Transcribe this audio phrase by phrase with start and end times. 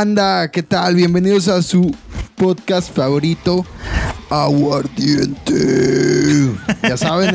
[0.00, 0.94] Banda, ¿qué tal?
[0.94, 1.94] Bienvenidos a su
[2.34, 3.66] podcast favorito,
[4.30, 5.54] Aguardiente.
[6.82, 7.34] Ya saben,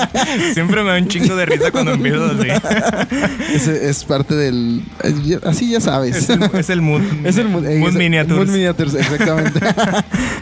[0.54, 2.48] Siempre me da un chingo de risa cuando empiezo así.
[3.68, 4.82] es parte del.
[5.02, 6.16] es- Así ya sabes.
[6.16, 7.02] Es el, es el mood.
[7.24, 8.36] Es el Mood, Mood es- Miniatures.
[8.38, 9.60] Mood Miniatures, exactamente.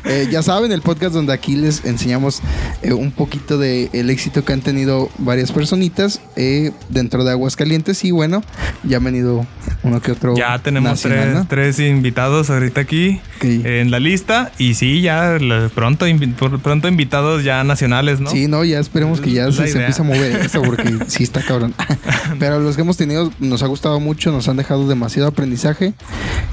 [0.05, 2.43] Eh, ya saben, el podcast donde aquí les enseñamos
[2.83, 8.05] eh, un poquito del el éxito que han tenido varias personitas eh, dentro de Aguascalientes.
[8.05, 8.43] Y bueno,
[8.85, 9.47] ya han venido
[9.83, 10.35] uno que otro.
[10.37, 11.47] Ya tenemos nacional, tres, ¿no?
[11.49, 13.45] tres invitados ahorita aquí Ok.
[13.45, 14.53] en la lista.
[14.59, 18.31] Y sí, ya la- pronto, pronto invitados ya nacionales, ¿no?
[18.31, 21.41] Sí, no, ya esperemos que ya se, se empiece a mover eso porque sí está
[21.43, 21.75] cabrón.
[22.39, 25.95] Pero los que hemos tenido nos ha gustado mucho, nos han dejado demasiado aprendizaje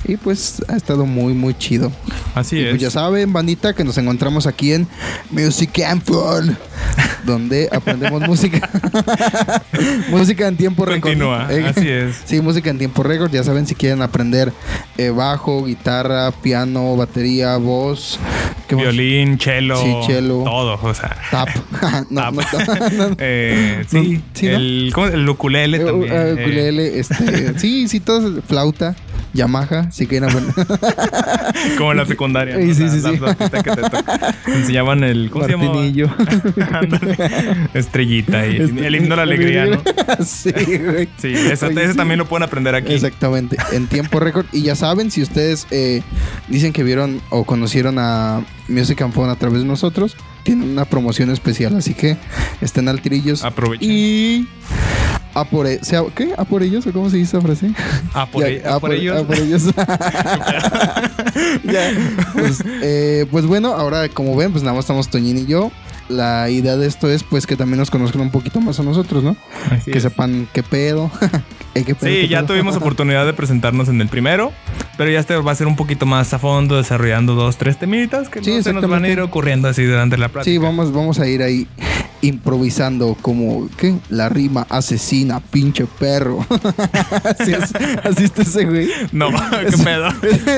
[0.05, 1.91] y pues ha estado muy, muy chido.
[2.35, 2.69] Así Y es.
[2.69, 4.87] pues ya saben, bandita, que nos encontramos aquí en
[5.31, 6.57] Music and Fun,
[7.25, 8.69] donde aprendemos música.
[10.09, 11.01] música en tiempo récord.
[11.11, 12.21] Continúa, Eh, así es.
[12.25, 13.31] Sí, música en tiempo récord.
[13.31, 14.51] Ya saben, si quieren aprender
[14.97, 18.19] eh, bajo, guitarra, piano, batería, voz,
[18.67, 18.85] ¿qué más?
[19.37, 20.43] Violín, cello, Sí, cello.
[20.43, 21.15] todo, o sea.
[21.31, 21.49] Tap.
[22.09, 22.33] no, Tap.
[22.33, 23.15] no, no.
[23.19, 25.07] Eh, sí, sí, el, ¿cómo?
[25.07, 26.13] el ukulele Eh, también.
[26.13, 28.95] eh, ukulele, este, sí, sí, todo, flauta,
[29.33, 30.53] Yamaha, si quieren aprender.
[31.77, 32.57] como en la secundaria.
[32.57, 33.17] Sí, sí, La- sí, la sí.
[33.17, 34.35] flautita que te toca.
[34.47, 35.29] Enseñaban el.
[35.29, 35.73] ¿Cómo se llamaba?
[35.75, 36.09] Martinillo.
[36.73, 37.17] Ándale.
[37.73, 39.81] Estrellita y Este, el himno a la alegría, ¿no?
[40.25, 41.07] sí, güey.
[41.17, 41.97] Sí, ese, Oye, ese sí.
[41.97, 42.93] también lo pueden aprender aquí.
[42.93, 44.45] Exactamente, en tiempo récord.
[44.51, 46.01] Y ya saben, si ustedes eh,
[46.47, 50.85] dicen que vieron o conocieron a Music and Phone a través de nosotros, tienen una
[50.85, 51.75] promoción especial.
[51.75, 52.17] Así que
[52.61, 53.43] estén al tirillos.
[53.43, 53.89] Aprovechen.
[53.91, 54.47] Y
[55.33, 56.33] a por, e- sea, ¿qué?
[56.37, 56.85] ¿A por ellos?
[56.87, 57.71] ¿O cómo se dice esa frase?
[58.13, 59.23] Ah, por, Ya, por ellos.
[59.23, 59.63] por ellos.
[61.63, 61.91] Ya,
[62.33, 65.71] pues, eh, pues bueno, ahora como ven, pues nada más estamos Toñín y yo.
[66.11, 69.23] La idea de esto es pues que también nos conozcan un poquito más a nosotros,
[69.23, 69.35] ¿no?
[69.71, 70.03] Así que es.
[70.03, 71.09] sepan qué pedo.
[71.73, 72.47] Eh, qué pedo, Sí, qué ya pedo.
[72.47, 74.51] tuvimos oportunidad de presentarnos en el primero,
[74.97, 78.27] pero ya este va a ser un poquito más a fondo, desarrollando dos, tres temitas
[78.27, 80.51] que Sí, no se nos van a ir ocurriendo así durante la práctica.
[80.51, 81.65] Sí, vamos, vamos a ir ahí
[82.21, 83.95] improvisando como, ¿qué?
[84.09, 86.45] La rima asesina, pinche perro.
[87.39, 87.73] así, es,
[88.03, 88.89] así está ese güey.
[89.13, 90.07] No, qué Es- pedo.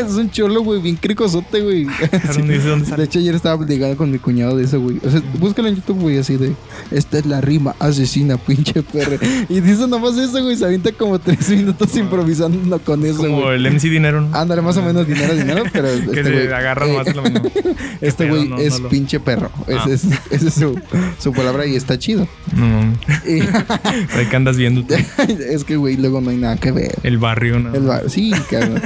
[0.08, 1.86] Es un cholo, güey, bien cricosote, güey.
[1.86, 2.40] Sí.
[2.40, 5.00] ¿Dónde dice dónde De hecho, ayer estaba platicando con mi cuñado de eso, güey.
[5.06, 6.54] O sea, búscalo en YouTube, güey, así de...
[6.92, 9.18] Esta es la rima asesina, pinche perro.
[9.50, 10.56] Y dice nomás eso, güey.
[10.56, 13.56] Se avienta como tres minutos improvisando con eso, Como güey.
[13.56, 14.36] el MC Dinero, ¿no?
[14.36, 16.48] Ándale, más o menos dinero, dinero, pero que este se güey...
[16.48, 17.42] agarran eh, más de lo mismo.
[18.02, 19.50] Este güey No, es no lo- pinche perro.
[19.68, 19.86] Ah.
[19.88, 20.80] Ese es, esa es su,
[21.20, 22.28] su palabra y está chido.
[22.56, 22.94] No.
[23.26, 23.42] Y-
[24.18, 24.94] Ahí que andas viendo tú.
[25.28, 26.96] es que, güey, luego no hay nada que ver.
[27.04, 27.74] el barrio, ¿no?
[27.74, 28.82] El sí, cabrón.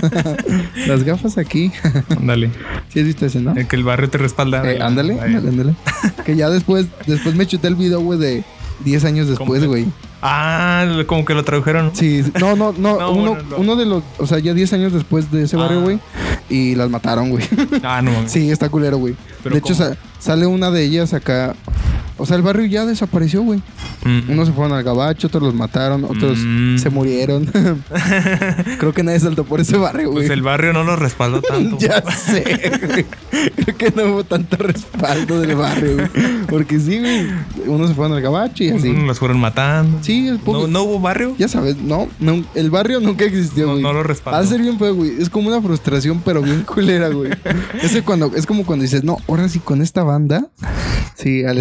[0.88, 1.72] Las gafas aquí.
[2.10, 2.52] Ándale.
[2.90, 3.54] ¿Sí has visto ese, no?
[3.56, 4.70] El que el barrio te respalda.
[4.72, 5.76] Eh, ándale, ándale, ándale.
[6.26, 8.44] Que ya después, después me chuté el video, güey, de
[8.86, 9.88] 10 años después, güey.
[10.22, 11.92] Ah, como que lo tradujeron.
[11.94, 13.58] Sí, no, no, no, No, uno, bueno, no.
[13.58, 15.84] uno de los, o sea, ya 10 años después de ese barrio, Ah.
[15.84, 16.00] güey,
[16.50, 17.44] y las mataron, güey.
[17.84, 18.32] Ah, no mames.
[18.32, 19.16] sí, está culero, güey.
[19.44, 19.74] De hecho,
[20.20, 21.56] sale una de ellas acá.
[22.18, 23.62] O sea, el barrio ya desapareció, güey.
[24.04, 24.32] Mm.
[24.32, 26.78] Unos se fueron al gabacho, otros los mataron, otros Mm.
[26.78, 27.46] se murieron.
[28.80, 30.26] Creo que nadie saltó por ese barrio, güey.
[30.26, 31.78] Pues el barrio no lo respaldó tanto.
[31.80, 32.44] Ya sé,
[32.88, 33.06] güey.
[33.56, 36.08] Creo que no hubo tanto respaldo del barrio, güey.
[36.48, 37.28] Porque sí, güey.
[37.68, 38.94] Unos se fueron al gabacho y así.
[38.94, 40.00] Los fueron matando.
[40.02, 41.36] Sí, es poco- ¿No, no hubo barrio?
[41.38, 43.84] Ya sabes, no, no, el barrio nunca existió, No, güey.
[43.84, 44.38] no lo respaldó.
[44.40, 45.22] Va a ser bien feo, güey.
[45.22, 47.32] Es como una frustración, pero bien culera, güey.
[47.82, 50.48] es, cuando, es como cuando dices, no, ahora sí con esta banda,
[51.16, 51.58] sí, al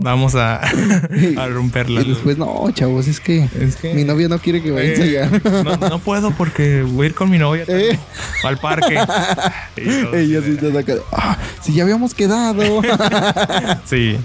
[0.00, 0.56] Vamos a,
[1.36, 2.00] a romperla.
[2.02, 4.92] Y después, no, chavos, es que, Es que- mi novia no quiere que vaya a
[4.92, 4.94] Eh,
[5.28, 5.64] ensayar.
[5.64, 7.98] no, no puedo porque voy a ir con mi novia Eh.
[8.44, 8.94] al parque.
[9.76, 10.94] Ella sí está acá.
[11.12, 12.82] Ah, si ya habíamos quedado.
[13.84, 14.16] Sí.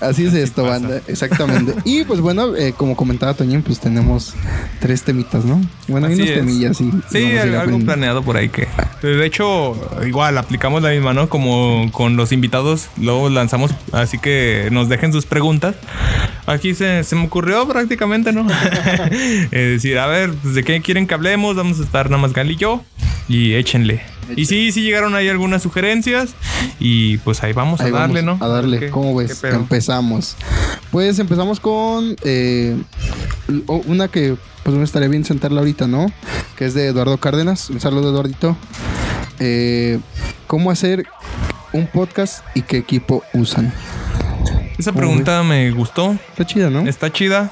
[0.00, 0.80] Así es esto, pasa.
[0.80, 1.00] banda.
[1.06, 1.74] Exactamente.
[1.84, 4.34] Y pues bueno, eh, como comentaba Toñín, pues tenemos
[4.80, 5.60] tres temitas, ¿no?
[5.88, 6.38] Bueno, hay Así unos es.
[6.38, 6.90] temillas, sí.
[7.10, 8.66] Sí, a algo planeado por ahí que.
[9.02, 9.76] De hecho,
[10.06, 11.28] igual aplicamos la misma, ¿no?
[11.28, 15.76] Como con los invitados, luego lanzamos, así que nos dejen sus preguntas.
[16.46, 18.46] Aquí se, se me ocurrió prácticamente, ¿no?
[18.50, 21.54] Es decir, a ver, pues, ¿de qué quieren que hablemos?
[21.56, 22.82] Vamos a estar nada más Gal y yo.
[23.28, 24.02] Y échenle.
[24.36, 26.34] Y sí, sí llegaron ahí algunas sugerencias.
[26.80, 28.44] Y pues ahí vamos Ahí a darle, vamos ¿no?
[28.44, 29.42] A darle, ¿Qué- ¿cómo ves?
[29.44, 30.36] Empezamos.
[30.90, 32.76] Pues empezamos con eh,
[33.86, 36.06] una que pues me estaría bien sentarla ahorita, ¿no?
[36.56, 37.70] Que es de Eduardo Cárdenas.
[37.70, 38.56] Un saludo, Eduardito.
[39.38, 39.98] Eh,
[40.48, 41.06] ¿Cómo hacer
[41.72, 43.72] un podcast y qué equipo usan?
[44.78, 46.16] Esa pregunta me gustó.
[46.30, 46.80] Está chida, ¿no?
[46.80, 47.50] Está chida.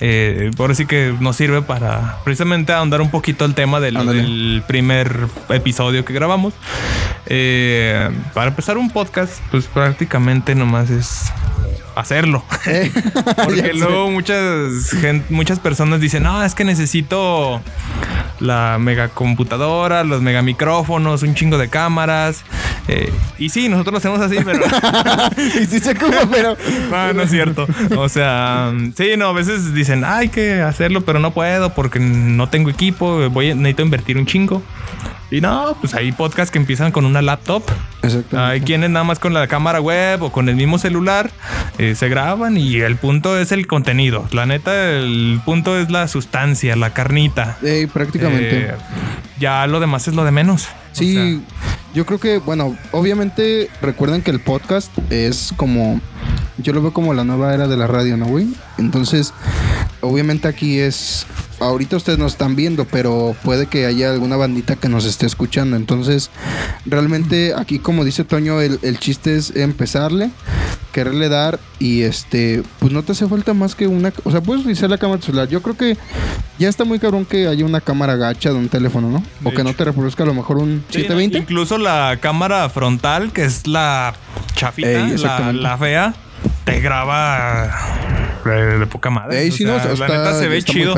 [0.00, 5.28] Eh, por sí que nos sirve para precisamente ahondar un poquito el tema del primer
[5.48, 6.54] episodio que grabamos.
[7.26, 11.32] Eh, para empezar un podcast, pues prácticamente nomás es
[11.96, 12.44] hacerlo.
[12.66, 12.90] Eh,
[13.44, 14.94] Porque luego muchas,
[15.28, 17.60] muchas personas dicen, no, es que necesito
[18.40, 22.44] la mega computadora, los mega micrófonos, un chingo de cámaras.
[22.88, 24.64] Eh, y sí, nosotros lo hacemos así, pero.
[25.60, 26.56] y sí se pero.
[26.90, 27.66] no, no es cierto.
[27.96, 32.48] O sea, sí, no, a veces dicen, hay que hacerlo, pero no puedo porque no
[32.48, 34.62] tengo equipo, voy, necesito invertir un chingo.
[35.30, 37.62] Y no, pues hay podcasts que empiezan con una laptop.
[38.36, 41.30] Hay quienes nada más con la cámara web o con el mismo celular
[41.78, 44.26] eh, se graban y el punto es el contenido.
[44.32, 47.58] La neta, el punto es la sustancia, la carnita.
[47.62, 48.66] Eh, prácticamente.
[48.66, 48.74] Eh,
[49.38, 50.68] ya lo demás es lo de menos.
[50.92, 51.42] Sí,
[51.94, 56.00] yo creo que, bueno, obviamente recuerden que el podcast es como,
[56.58, 58.48] yo lo veo como la nueva era de la radio, ¿no, güey?
[58.78, 59.32] Entonces,
[60.02, 61.26] obviamente aquí es
[61.62, 65.76] ahorita ustedes nos están viendo, pero puede que haya alguna bandita que nos esté escuchando.
[65.76, 66.30] Entonces,
[66.84, 70.30] realmente aquí, como dice Toño, el, chiste es empezarle,
[70.92, 74.62] quererle dar y este, pues no te hace falta más que una, o sea, puedes
[74.62, 75.48] utilizar la cámara celular.
[75.48, 75.96] Yo creo que
[76.58, 79.24] ya está muy cabrón que haya una cámara gacha de un teléfono, ¿no?
[79.44, 81.38] o que no te reproduzca a lo mejor un 720.
[81.38, 84.14] incluso la cámara frontal, que es la
[84.54, 86.14] chafita, la, la fea,
[86.64, 89.50] te graba de, poca madre.
[89.60, 90.94] la neta se ve chido.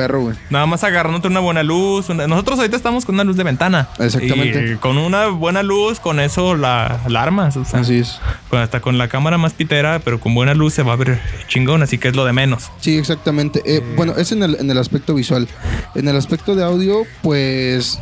[0.50, 2.08] Nada más agarrándote una buena luz.
[2.08, 3.88] Nosotros ahorita estamos con una luz de ventana.
[3.98, 4.72] Exactamente.
[4.72, 7.56] Y con una buena luz, con eso la, armas.
[7.56, 8.20] así es.
[8.52, 11.82] hasta con la cámara más pitera, pero con buena luz se va a ver chingón,
[11.82, 12.70] así que es lo de menos.
[12.80, 13.62] Sí, exactamente.
[13.64, 15.48] Eh, bueno, es en el, en el aspecto visual.
[15.94, 18.00] En el aspecto de audio, pues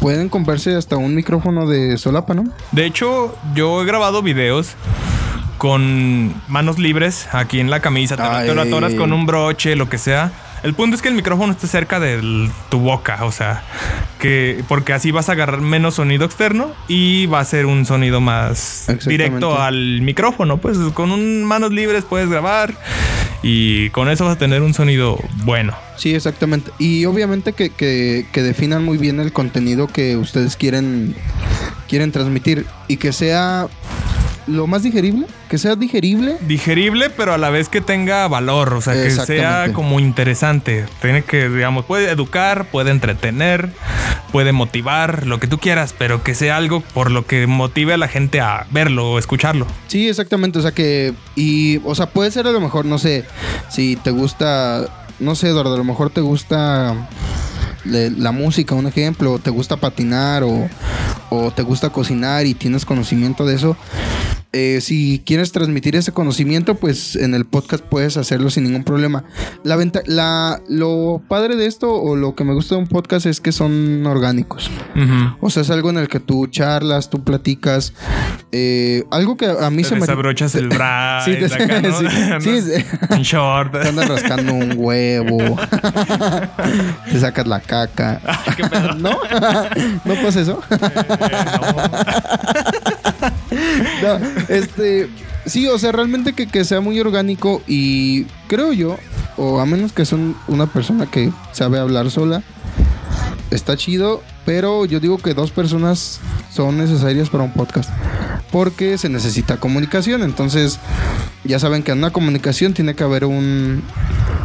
[0.00, 2.44] pueden comprarse hasta un micrófono de solapa, ¿no?
[2.72, 4.74] De hecho, yo he grabado videos
[5.60, 9.98] con manos libres aquí en la camisa, te, lo atoras con un broche, lo que
[9.98, 10.32] sea.
[10.62, 13.62] El punto es que el micrófono esté cerca de tu boca, o sea,
[14.18, 18.22] que porque así vas a agarrar menos sonido externo y va a ser un sonido
[18.22, 20.56] más directo al micrófono.
[20.56, 22.74] Pues con un manos libres puedes grabar
[23.42, 25.74] y con eso vas a tener un sonido bueno.
[25.98, 26.70] Sí, exactamente.
[26.78, 31.14] Y obviamente que, que, que definan muy bien el contenido que ustedes quieren,
[31.86, 33.68] quieren transmitir y que sea
[34.50, 36.36] lo más digerible, que sea digerible.
[36.46, 40.86] Digerible, pero a la vez que tenga valor, o sea, que sea como interesante.
[41.00, 43.70] Tiene que, digamos, puede educar, puede entretener,
[44.32, 47.96] puede motivar, lo que tú quieras, pero que sea algo por lo que motive a
[47.96, 49.66] la gente a verlo o escucharlo.
[49.86, 53.24] Sí, exactamente, o sea que, y, o sea, puede ser a lo mejor, no sé,
[53.68, 54.86] si te gusta,
[55.18, 57.08] no sé, Eduardo, a lo mejor te gusta
[57.84, 60.68] la música, un ejemplo, te gusta patinar o,
[61.30, 63.76] o te gusta cocinar y tienes conocimiento de eso,
[64.52, 69.22] eh, si quieres transmitir ese conocimiento, pues en el podcast puedes hacerlo sin ningún problema.
[69.62, 73.26] La, venta, la lo padre de esto o lo que me gusta de un podcast
[73.26, 74.68] es que son orgánicos.
[75.40, 77.92] O sea, es algo en el que tú charlas, tú platicas.
[78.50, 80.00] Eh, algo que a mí se me.
[80.00, 81.30] Desabrochas el brazo.
[81.30, 81.48] sí, te,
[82.40, 83.72] sí, en short.
[83.72, 85.38] Te andas rascando un huevo.
[87.10, 88.20] te sacas la caca.
[88.98, 89.16] ¿No?
[90.04, 90.60] ¿No pasa eso?
[90.70, 92.99] Eh, no.
[94.48, 95.08] Este,
[95.46, 98.98] sí, o sea, realmente que, sea muy orgánico y creo yo,
[99.36, 102.42] o a menos que son una persona que sabe hablar sola,
[103.50, 106.20] está chido, pero yo digo que dos personas
[106.52, 107.90] son necesarias para un podcast.
[108.50, 110.22] Porque se necesita comunicación.
[110.22, 110.80] Entonces,
[111.44, 113.84] ya saben que en una comunicación tiene que haber un,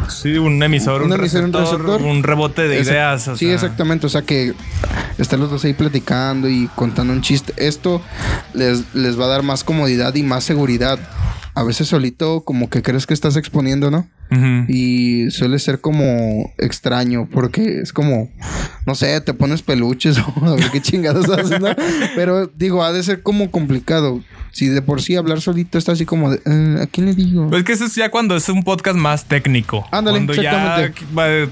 [0.08, 3.30] Sí, un emisor, un, receptor, un, rebote de ideas.
[3.36, 4.06] sí, exactamente.
[4.06, 4.54] O sea que
[5.18, 7.52] están los dos ahí platicando y contando un chiste.
[7.56, 8.02] Esto
[8.54, 10.98] les, les va a dar más comodidad y más seguridad.
[11.54, 14.08] A veces solito como que crees que estás exponiendo, ¿no?
[14.68, 18.28] Y suele ser como extraño porque es como,
[18.86, 21.68] no sé, te pones peluches o a ver qué chingados haces, ¿no?
[22.14, 24.22] Pero digo, ha de ser como complicado.
[24.52, 27.50] Si de por sí hablar solito está así como de, eh, ¿a quién le digo?
[27.50, 29.86] Pues que eso es ya cuando es un podcast más técnico.
[29.90, 30.90] Ándale, cuando ya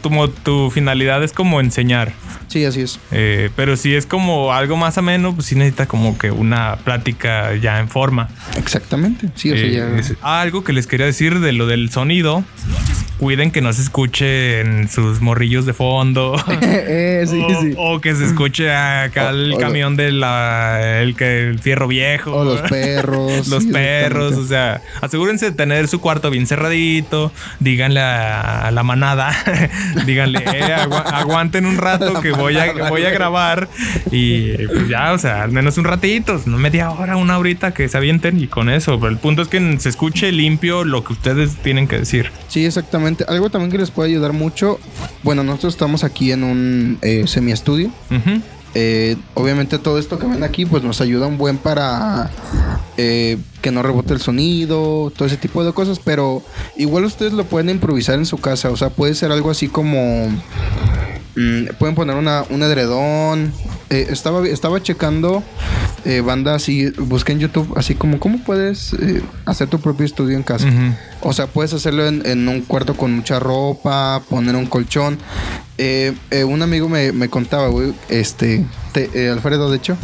[0.00, 2.14] tu, tu, finalidad es como enseñar.
[2.48, 2.98] Sí, así es.
[3.12, 7.54] Eh, pero si es como algo más ameno, pues sí necesita como que una plática
[7.56, 8.30] ya en forma.
[8.56, 9.28] Exactamente.
[9.34, 10.40] Sí, o sea, eh, ya...
[10.40, 14.60] algo que les quería decir de lo del sonido Noches cuiden que no se escuche
[14.60, 16.36] en sus morrillos de fondo.
[16.86, 22.32] Eh, o, que se escuche acá el camión del el, que, el fierro viejo.
[22.32, 23.48] O los perros.
[23.48, 24.34] los perros.
[24.34, 27.32] O sea, asegúrense de tener su cuarto bien cerradito.
[27.60, 29.32] Díganle a, la manada.
[30.06, 30.74] díganle, eh,
[31.12, 33.68] aguanten un rato que voy a, voy a grabar.
[34.10, 36.40] Y pues ya, o sea, al menos un ratito.
[36.46, 38.98] No media hora, una horita que se avienten y con eso.
[38.98, 42.30] Pero el punto es que se escuche limpio lo que ustedes tienen que decir.
[42.48, 43.03] Sí, exactamente.
[43.28, 44.78] Algo también que les puede ayudar mucho.
[45.22, 47.90] Bueno, nosotros estamos aquí en un eh, semi-estudio.
[48.76, 52.28] Eh, obviamente todo esto que ven aquí pues nos ayuda un buen para
[52.96, 56.42] eh, que no rebote el sonido, todo ese tipo de cosas, pero
[56.76, 60.28] igual ustedes lo pueden improvisar en su casa, o sea, puede ser algo así como
[61.36, 63.52] mm, pueden poner una, un edredón.
[63.90, 65.44] Eh, estaba, estaba checando
[66.04, 70.36] eh, banda así, busqué en YouTube, así como, ¿cómo puedes eh, hacer tu propio estudio
[70.36, 70.68] en casa?
[71.24, 75.18] O sea, puedes hacerlo en, en un cuarto con mucha ropa, poner un colchón.
[75.78, 79.96] Eh, eh, un amigo me, me contaba, güey, este, te- eh, Alfredo, de hecho,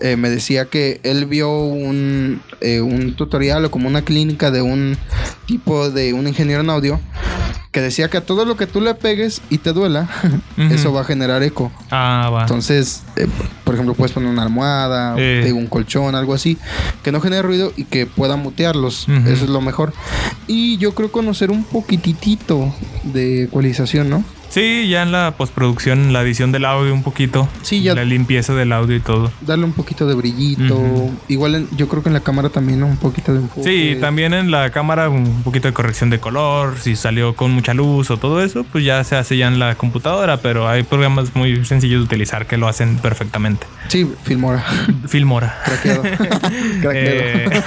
[0.00, 4.62] eh, me decía que él vio un, eh, un tutorial o como una clínica de
[4.62, 4.96] un
[5.46, 7.00] tipo de un ingeniero en audio
[7.72, 10.08] que decía que a todo lo que tú le pegues y te duela,
[10.72, 11.70] eso va a generar eco.
[11.90, 12.42] Ah, va.
[12.42, 13.28] Entonces, eh,
[13.64, 15.14] por ejemplo, puedes poner una almohada,
[15.52, 16.56] un colchón, algo así,
[17.04, 19.06] que no genere ruido y que pueda mutearlos.
[19.28, 19.92] Eso es lo mejor.
[20.52, 24.24] Y yo creo conocer un poquitito de ecualización, ¿no?
[24.50, 27.48] Sí, ya en la postproducción, la edición del audio un poquito.
[27.62, 29.30] Sí, ya- La limpieza del audio y todo.
[29.42, 30.76] Darle un poquito de brillito.
[30.76, 31.14] Ujú.
[31.28, 33.62] Igual en- yo creo que en la cámara también un poquito de enfoque.
[33.94, 37.74] Sí, también en la cámara un poquito de corrección de color, si salió con mucha
[37.74, 41.34] luz o todo eso, pues ya se hace ya en la computadora, pero hay programas
[41.36, 43.66] muy sencillos de utilizar que lo hacen perfectamente.
[43.86, 44.64] Sí, Filmora.
[45.08, 45.58] Filmora.
[45.64, 46.02] Craqueado.
[46.82, 46.90] Craqueado.
[46.92, 47.60] Eh.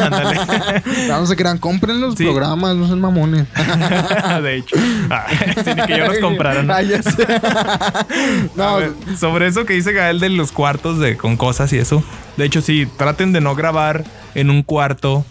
[1.08, 2.24] No se crean, compren los Sí.
[2.26, 3.46] programas, no sean mamones.
[4.44, 4.76] de hecho.
[5.10, 5.26] Ah,
[5.88, 6.64] que yo los comprara,
[9.20, 12.04] sobre eso que dice Gael de los cuartos de con cosas y eso.
[12.38, 14.04] De hecho, sí, traten de no grabar
[14.36, 15.26] en un cuarto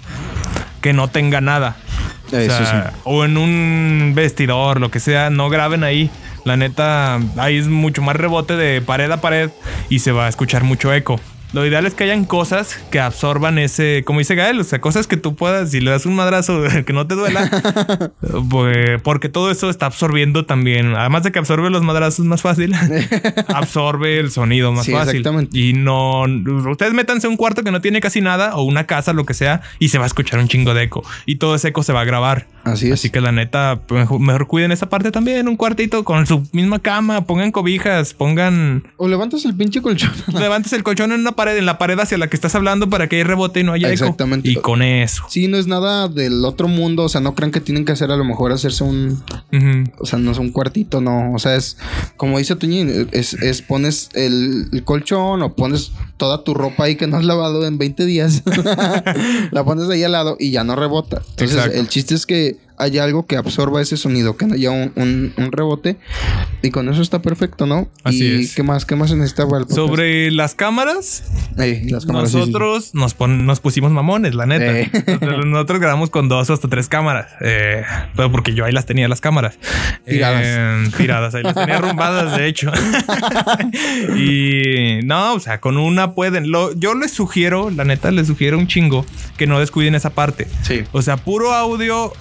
[0.81, 1.77] que no tenga nada.
[3.05, 6.11] O, o en un vestidor, lo que sea, no graben ahí.
[6.45, 9.51] La neta, ahí es mucho más rebote de pared a pared
[9.89, 11.21] y se va a escuchar mucho eco.
[11.53, 15.07] Lo ideal es que hayan cosas que absorban ese, como dice Gael, o sea, cosas
[15.07, 17.51] que tú puedas, si le das un madrazo que no te duela,
[18.51, 22.75] pues, porque todo eso está absorbiendo también, además de que absorbe los madrazos más fácil,
[23.49, 25.17] absorbe el sonido más Sí, fácil.
[25.19, 25.59] exactamente.
[25.59, 26.23] Y no,
[26.71, 29.35] ustedes métanse a un cuarto que no tiene casi nada o una casa, lo que
[29.35, 31.05] sea, y se va a escuchar un chingo de eco.
[31.27, 32.47] Y todo ese eco se va a grabar.
[32.65, 32.95] Así es.
[32.95, 36.79] Así que la neta, mejor, mejor cuiden esa parte también, un cuartito con su misma
[36.79, 38.85] cama, pongan cobijas, pongan...
[38.97, 40.13] O levantas el pinche colchón.
[40.29, 43.09] Levantes el colchón en una pared, en la pared hacia la que estás hablando para
[43.09, 44.05] que haya rebote y no haya eco.
[44.05, 44.49] Exactamente.
[44.49, 45.25] Y con eso.
[45.29, 47.05] Sí, no es nada del otro mundo.
[47.05, 49.23] O sea, no crean que tienen que hacer a lo mejor hacerse un.
[49.99, 51.33] O sea, no es un cuartito, no.
[51.33, 51.77] O sea, es
[52.17, 56.97] como dice Tuñín, es, es pones el, el colchón o pones toda tu ropa ahí
[56.97, 58.43] que no has lavado en 20 días.
[59.51, 61.23] la pones ahí al lado y ya no rebota.
[61.31, 61.79] Entonces, Exacto.
[61.79, 65.33] el chiste es que haya algo que absorba ese sonido, que no haya un, un-
[65.37, 65.97] un rebote.
[66.63, 67.89] Y con eso está perfecto, ¿no?
[68.05, 68.55] Así y es.
[68.55, 69.69] qué más, qué más se el?
[69.75, 71.25] Sobre las cámaras,
[71.59, 72.39] Ey, las cámaras, sí, sí.
[72.41, 74.79] nosotros nos, pon- nos pusimos mamones, la neta.
[74.79, 74.91] Eh.
[75.21, 77.27] Nosotros, nosotros grabamos con dos o hasta tres cámaras.
[77.41, 77.83] eh,
[78.17, 79.59] pero porque yo ahí las tenía las cámaras.
[80.07, 80.43] Tiradas.
[80.45, 81.35] Eh, tiradas.
[81.35, 82.71] Ahí las tenía arrumbadas, de hecho.
[84.17, 86.51] y no, o sea, con una pueden.
[86.51, 89.05] Lo, yo les sugiero, la neta, les sugiero un chingo
[89.37, 90.49] que no descuiden esa parte.
[90.63, 90.83] Sí.
[90.93, 92.13] O sea, puro audio.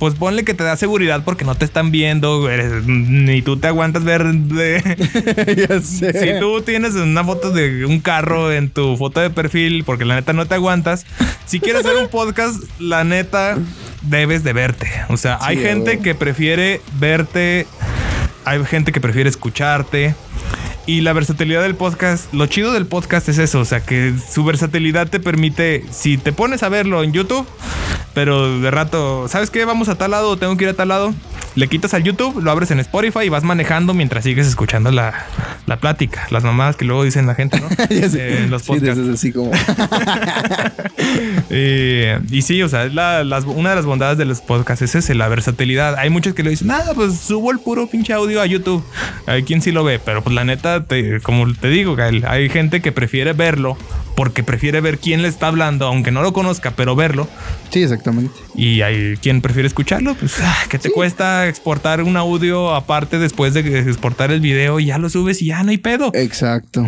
[0.00, 3.68] Pues ponle que te da seguridad porque no te están viendo, eres- ni tú te
[3.68, 6.12] aguantas ver de, ya sé.
[6.18, 10.14] si tú tienes una foto de un carro en tu foto de perfil, porque la
[10.14, 11.04] neta no te aguantas,
[11.44, 13.58] si quieres hacer un podcast, la neta
[14.00, 14.90] debes de verte.
[15.10, 17.66] O sea, hay gente que prefiere verte,
[18.46, 20.14] hay gente que prefiere escucharte.
[20.90, 24.42] Y la versatilidad del podcast, lo chido del podcast es eso, o sea, que su
[24.42, 27.46] versatilidad te permite, si te pones a verlo en YouTube,
[28.12, 29.64] pero de rato, ¿sabes qué?
[29.64, 31.14] Vamos a tal lado, tengo que ir a tal lado.
[31.56, 35.26] Le quitas al YouTube, lo abres en Spotify y vas manejando mientras sigues escuchando la,
[35.66, 37.68] la plática, las mamadas que luego dicen la gente, ¿no?
[37.90, 39.08] Eh, los Sí, podcasts.
[39.14, 39.50] así como.
[41.52, 44.82] Eh, y sí, o sea, es la- las- una de las bondades de los podcasts
[44.82, 45.96] es ese, la versatilidad.
[45.96, 48.84] Hay muchos que le dicen, nada, pues subo el puro pinche audio a YouTube.
[49.26, 52.48] Hay quien sí lo ve, pero pues la neta, te- como te digo, Gael, hay
[52.48, 53.76] gente que prefiere verlo
[54.16, 57.28] porque prefiere ver quién le está hablando, aunque no lo conozca, pero verlo.
[57.70, 58.34] Sí, exactamente.
[58.54, 63.54] Y hay quien prefiere escucharlo, pues, ah, ¿qué te cuesta exportar un audio aparte después
[63.54, 64.78] de exportar el video?
[64.80, 66.10] Y ya lo subes y ya no hay pedo.
[66.14, 66.84] Exacto.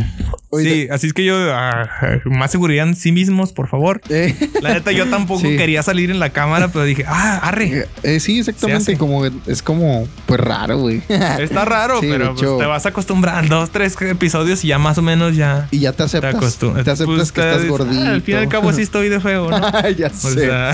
[0.55, 1.89] Oye, Sí, así es que yo, ah,
[2.27, 4.03] más seguridad en sí mismos, por favor.
[4.11, 5.57] eh, La neta, yo tampoco Sí.
[5.57, 7.89] quería salir en la cámara, pero dije, ah, arre.
[8.03, 8.99] eh, sí, Se exactamente.
[8.99, 11.01] Como es como, pues raro, güey.
[11.09, 14.99] Está raro, Sí, pero pues, te vas a acostumbrar dos, tres episodios y ya más
[14.99, 16.35] o menos ya y ya te te aceptas.
[16.35, 16.85] acostumbras.
[16.85, 18.03] Te aceptas Pues, que te estás gordito.
[18.05, 19.89] "Ah, al fin y al cabo sí estoy de feo, ¿no?
[19.97, 20.35] ya O sé.
[20.49, 20.73] sea,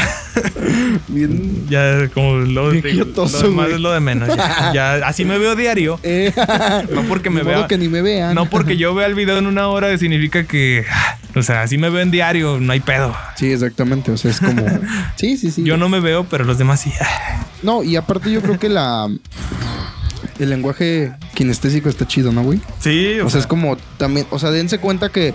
[1.08, 1.66] Bien.
[1.68, 4.28] ya como lo, Bien de- quiotoso, lo demás es lo de menos.
[4.36, 6.00] Ya, ya así me veo diario.
[6.02, 6.32] Eh,
[6.92, 7.68] No porque me ni modo vea.
[7.68, 8.34] que ni me vean.
[8.34, 10.84] No porque yo vea el video en una hora significa que,
[11.34, 13.14] o sea, así me veo en diario, no hay pedo.
[13.36, 14.10] Sí, exactamente.
[14.10, 14.64] O sea, es como.
[15.16, 15.64] Sí, sí, sí.
[15.64, 16.92] Yo no me veo, pero los demás sí.
[17.62, 19.08] No, y aparte yo creo que la.
[20.38, 22.60] El lenguaje kinestésico está chido, ¿no, güey?
[22.78, 25.34] Sí, O sea, es como también, o sea, dense cuenta que,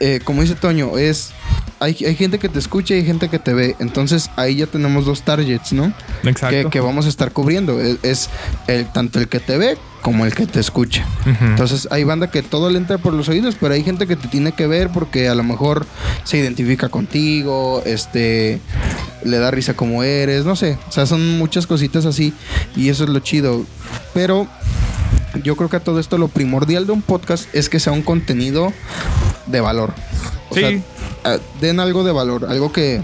[0.00, 1.32] eh, como dice Toño, es
[1.78, 3.76] hay, hay gente que te escucha y hay gente que te ve.
[3.78, 5.92] Entonces ahí ya tenemos dos targets, ¿no?
[6.24, 6.48] Exacto.
[6.48, 7.80] Que, que vamos a estar cubriendo.
[7.80, 8.30] Es, es
[8.66, 11.04] el, tanto el que te ve como el que te escucha.
[11.40, 14.28] Entonces hay banda que todo le entra por los oídos, pero hay gente que te
[14.28, 15.84] tiene que ver porque a lo mejor
[16.22, 18.60] se identifica contigo, este,
[19.24, 20.78] le da risa como eres, no sé.
[20.88, 22.32] O sea, son muchas cositas así
[22.76, 23.64] y eso es lo chido.
[24.14, 24.46] Pero
[25.42, 28.02] yo creo que a todo esto lo primordial de un podcast es que sea un
[28.02, 28.72] contenido
[29.48, 29.92] de valor.
[30.50, 30.60] O Sí.
[30.60, 30.70] sea,
[31.24, 33.00] ah, den algo de valor, algo que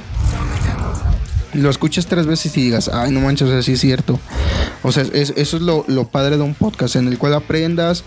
[1.55, 4.19] lo escuches tres veces y digas, ay, no manches, o sea, sí es cierto.
[4.83, 8.05] O sea, es- eso es lo, lo padre de un podcast, en el cual aprendas,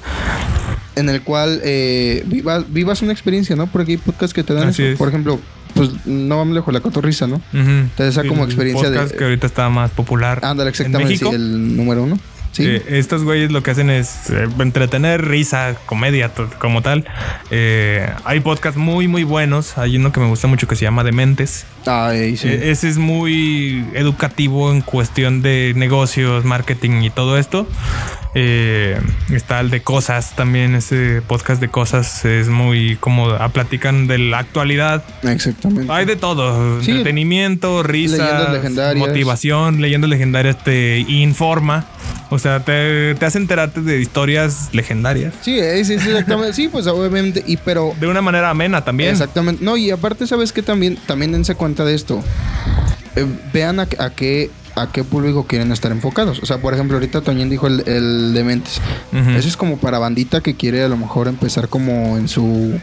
[0.95, 3.67] en el cual eh, vivas, vivas una experiencia, ¿no?
[3.67, 4.91] Porque hay podcasts que te dan Así eso.
[4.93, 4.97] es.
[4.97, 5.39] Por ejemplo,
[5.73, 7.35] pues no vamos lejos, la cotorriza, ¿no?
[7.35, 7.89] Ujú.
[7.97, 10.39] Te da esa como El experiencia de- podcast que ahorita está más popular.
[10.43, 12.17] Ándale, en exactamente, sí, el número uno.
[12.55, 12.63] Sí.
[12.65, 17.03] Eh, estos güeyes lo que hacen es eh, entretener, risa, comedia, como tal.
[17.51, 19.77] Eh, hay podcasts muy, muy buenos.
[19.77, 21.65] Hay uno que me gusta mucho que se llama Dementes.
[21.85, 22.47] Ay, sí.
[22.50, 27.67] Ese es muy educativo en cuestión de negocios, marketing y todo esto.
[28.38, 29.00] Eh,
[29.31, 30.75] está el de cosas también.
[30.75, 35.03] Ese podcast de cosas es muy como platican de la actualidad.
[35.24, 35.91] exactamente.
[35.91, 36.91] Hay de todo: Sí.
[36.91, 39.07] entretenimiento, risa, Leyendas legendarias.
[39.07, 39.81] motivación.
[39.81, 41.85] Leyendas legendarias te informa.
[42.29, 46.53] O sea, te, te hace enterarte de historias legendarias Sí, sí, sí, exactamente.
[46.53, 49.12] sí, pues obviamente, y pero de una manera amena también.
[49.12, 49.63] Exactamente.
[49.63, 52.24] No, y aparte, ¿sabes que También, también dense cuenta de esto.
[53.15, 56.39] Eh, vean a, a qué a qué público quieren estar enfocados.
[56.44, 58.82] O sea, por ejemplo, ahorita Toñín dijo el, el Dementes.
[59.13, 59.29] Ujú.
[59.29, 62.77] Eso es como para bandita que quiere a lo mejor empezar como en su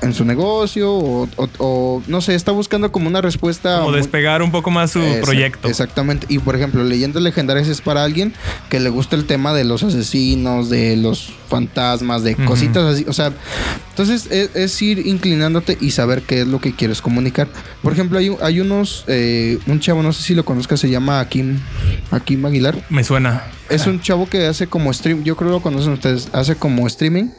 [0.00, 4.42] en su negocio o, o- o, no sé, está buscando como una respuesta muy- despegar
[4.42, 5.68] un poco más su proyecto.
[5.68, 6.26] Exactamente.
[6.28, 8.32] Y por ejemplo, Leyendas Legendarias es para alguien
[8.70, 13.04] que le gusta el tema de los asesinos, de los fantasmas, de cositas así.
[13.08, 13.32] O sea,
[13.90, 17.48] entonces es, es ir inclinándote y saber qué es lo que quieres comunicar.
[17.82, 21.18] Por ejemplo, hay, hay unos, eh, un chavo, no sé si lo conozcas, se llama
[21.20, 21.58] Akim,
[22.10, 22.84] Akim Aguilar.
[22.90, 23.42] Me suena.
[23.68, 26.86] Es un chavo que hace como stream, yo creo que lo conocen ustedes, hace como
[26.86, 27.30] streaming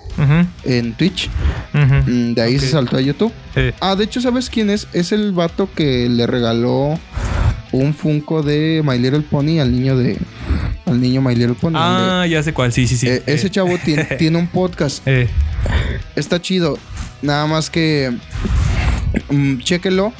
[0.65, 1.29] En Twitch.
[1.73, 3.31] Mm, De ahí se saltó a YouTube.
[3.55, 3.61] Sí.
[3.79, 4.87] Ah, de hecho, ¿sabes quién es?
[4.93, 6.99] Es el vato que le regaló
[7.71, 10.17] un Funko de My Little Pony al niño de.
[10.85, 11.73] Al niño My Little Pony.
[11.75, 12.73] Ah, ya sé cuál.
[12.73, 13.07] Sí, sí, sí.
[13.07, 15.03] eh, ese Eh, chavo tiene, tiene un podcast.
[15.07, 15.27] eh,
[16.15, 16.77] Está chido.
[17.21, 18.11] Nada más que.
[19.29, 20.13] mm, chéquelo.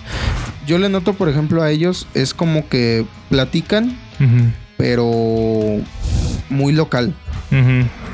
[0.68, 3.98] Yo le noto, por ejemplo, a ellos, es como que platican,
[4.78, 5.10] pero
[6.50, 7.14] muy local.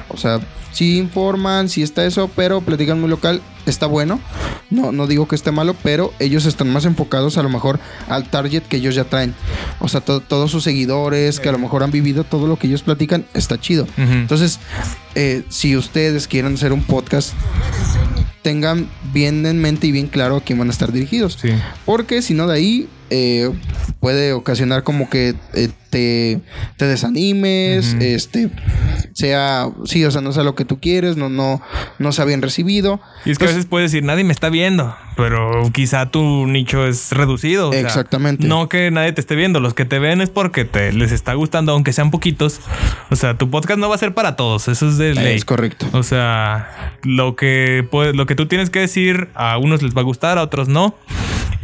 [0.08, 0.40] O sea,
[0.76, 3.42] sí informan, sí está eso, pero platican muy local.
[3.66, 4.20] Está bueno.
[4.70, 8.30] No, no digo que esté malo, pero ellos están más enfocados a lo mejor al
[8.30, 9.34] target que ellos ya traen.
[9.80, 12.68] O sea, to- todos sus seguidores que a lo mejor han vivido todo lo que
[12.68, 13.88] ellos platican, está chido.
[13.98, 14.60] Entonces,
[15.16, 17.34] eh, si ustedes quieren hacer un podcast,
[18.42, 21.38] tengan bien en mente y bien claro a quién van a estar dirigidos.
[21.42, 21.50] Sí.
[21.86, 23.50] Porque si no, de ahí eh,
[24.00, 26.42] puede ocasionar como que eh, te,
[26.78, 28.50] te desanimes, este,
[29.18, 31.62] sea, sí, o sea, no sea lo que tú quieres, no, no,
[32.00, 33.00] no sea bien recibido.
[33.24, 36.46] Y es que a Entonces, veces puedes decir, nadie me está viendo, pero quizá tu
[36.48, 37.70] nicho es reducido.
[37.70, 38.46] o sea, Exactamente.
[38.48, 41.34] no que nadie te esté viendo, los que te ven es porque te les está
[41.34, 42.60] gustando, aunque sean poquitos.
[43.10, 45.36] O sea, tu podcast no va a ser para todos, eso es de ley.
[45.38, 45.86] es correcto.
[45.94, 50.02] O sea, lo que puede- lo que tú tienes que decir a unos les va
[50.02, 50.96] a gustar, a otros no.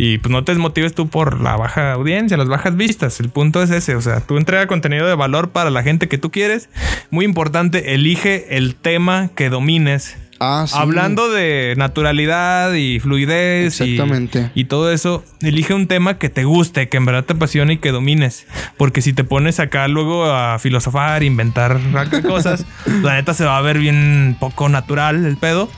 [0.04, 3.20] Y pues no te desmotives tú por la baja audiencia, las bajas vistas.
[3.20, 3.96] El punto es ese.
[3.96, 6.72] O sea, tú entrega contenido de valor para la gente que tú quieres.
[7.12, 10.18] Muy importante, elige el tema que domines.
[10.44, 10.74] Ah, sí.
[10.76, 14.50] Hablando de naturalidad y fluidez y- Exactamente.
[14.56, 17.78] Y, todo eso, elige un tema que te guste, que en verdad te apasione y
[17.78, 18.48] que domines.
[18.78, 21.80] Porque si te pones acá luego a filosofar, inventar
[22.28, 22.66] cosas,
[23.04, 25.70] la neta se va a ver bien poco natural el pedo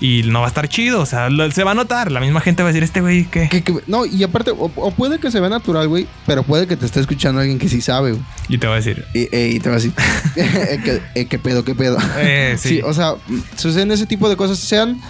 [0.00, 1.00] y no va a estar chido.
[1.00, 2.12] O sea, lo- se va a notar.
[2.12, 3.48] La misma gente va a decir, este güey, ¿qué?
[3.48, 6.66] Que- que- no, y aparte, o, o puede que se vea natural, güey, pero puede
[6.66, 8.22] que te esté escuchando alguien que sí sabe, güey.
[8.50, 9.92] Y te va a decir, Y, eh, y te va a decir,
[10.36, 11.96] eh, ¿qué, eh, ¿qué pedo, qué pedo?
[12.18, 12.68] eh, sí.
[12.68, 13.14] Sí, o sea,
[13.56, 14.58] suceden ese tipo de cosas.
[14.58, 15.00] Sean,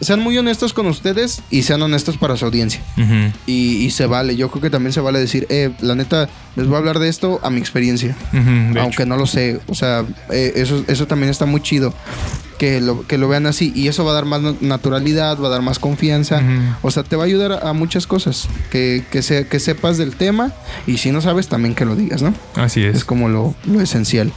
[0.00, 2.80] sean muy honestos con ustedes y sean honestos para su audiencia.
[3.46, 4.36] Y, y se vale.
[4.36, 7.08] Yo creo que también se vale decir, eh, la neta, les voy a hablar de
[7.08, 8.14] esto a mi experiencia.
[8.80, 9.60] aunque no lo sé.
[9.66, 11.92] O sea, eh, eso, eso también está muy chido.
[12.58, 13.72] Que lo, que lo vean así.
[13.74, 16.40] Y eso va a dar más na- naturalidad, va a dar más confianza.
[16.82, 18.48] O sea, te va a ayudar a, a muchas cosas.
[18.70, 20.52] Que, que, se- que sepas del tema.
[20.86, 22.32] Y si no sabes, también que lo digas, ¿no?
[22.54, 23.04] Así Es es.
[23.04, 24.32] como lo, lo esencial.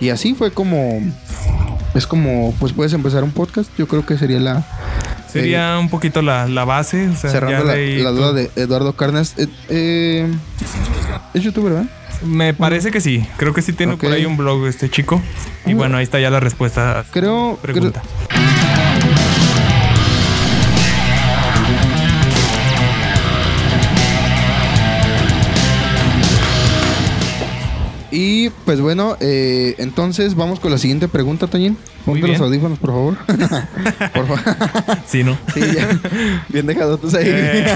[0.00, 1.00] Y así fue como.
[1.94, 3.70] Es como, pues puedes empezar un podcast.
[3.78, 4.64] Yo creo que sería la.
[5.32, 7.08] Sería un poquito la, la base.
[7.08, 9.34] O sea, cerrando la, la duda de Eduardo Cárdenas.
[9.38, 10.32] Eh, eh,
[11.34, 11.90] es youtuber, ¿verdad?
[12.24, 13.26] Me parece que sí.
[13.36, 15.20] Creo que sí tiene por ahí un blog este chico.
[15.64, 17.00] Y bueno, ahí está ya la respuesta.
[17.00, 17.58] a Creo.
[17.60, 18.02] Pregunta.
[18.02, 18.25] creo-
[28.18, 31.76] Y pues bueno, eh, entonces vamos con la siguiente pregunta, Toñín.
[32.06, 33.16] Ponte los audífonos, por favor.
[34.14, 34.40] por favor.
[35.06, 35.36] Sí, ¿no?
[35.52, 35.86] Sí, ya.
[36.48, 37.24] Bien dejadotes ahí.
[37.28, 37.66] Eh.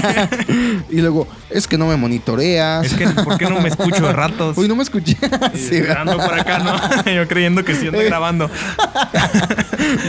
[0.89, 2.87] y luego, es que no me monitoreas.
[2.87, 4.57] Es que, ¿por qué no me escucho de ratos?
[4.57, 5.15] Uy, no me escuché.
[5.53, 5.81] sí,
[6.25, 7.11] por acá, ¿no?
[7.11, 8.05] Yo creyendo que sí ando Eh.
[8.05, 8.49] grabando.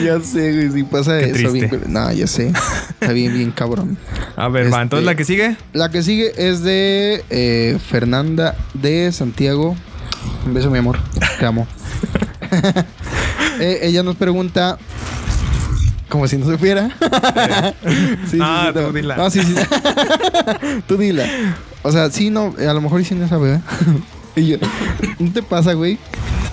[0.03, 1.53] ya sé, güey, si pasa Qué eso.
[1.53, 2.53] bien- no, ya sé.
[3.01, 3.99] Está bien, bien cabrón.
[4.37, 4.83] A ver, Este- va.
[4.83, 5.57] Entonces, ¿la que sigue?
[5.75, 9.77] La que sigue es de eh, Fernanda de Santiago.
[10.47, 10.99] Un beso, mi amor.
[11.39, 11.67] Te amo.
[13.61, 14.79] Eh, ella nos pregunta.
[16.09, 16.89] Como si no supiera.
[18.31, 18.93] Sí, Ah, tú no.
[18.93, 19.17] dila.
[19.17, 19.55] No, sí, sí.
[20.89, 21.25] tú dila.
[21.83, 22.55] O sea, sí, no.
[22.59, 23.61] A lo mejor sí no sabe, ¿eh?
[24.37, 24.57] y yo,
[25.19, 25.99] ¿no te pasa, güey?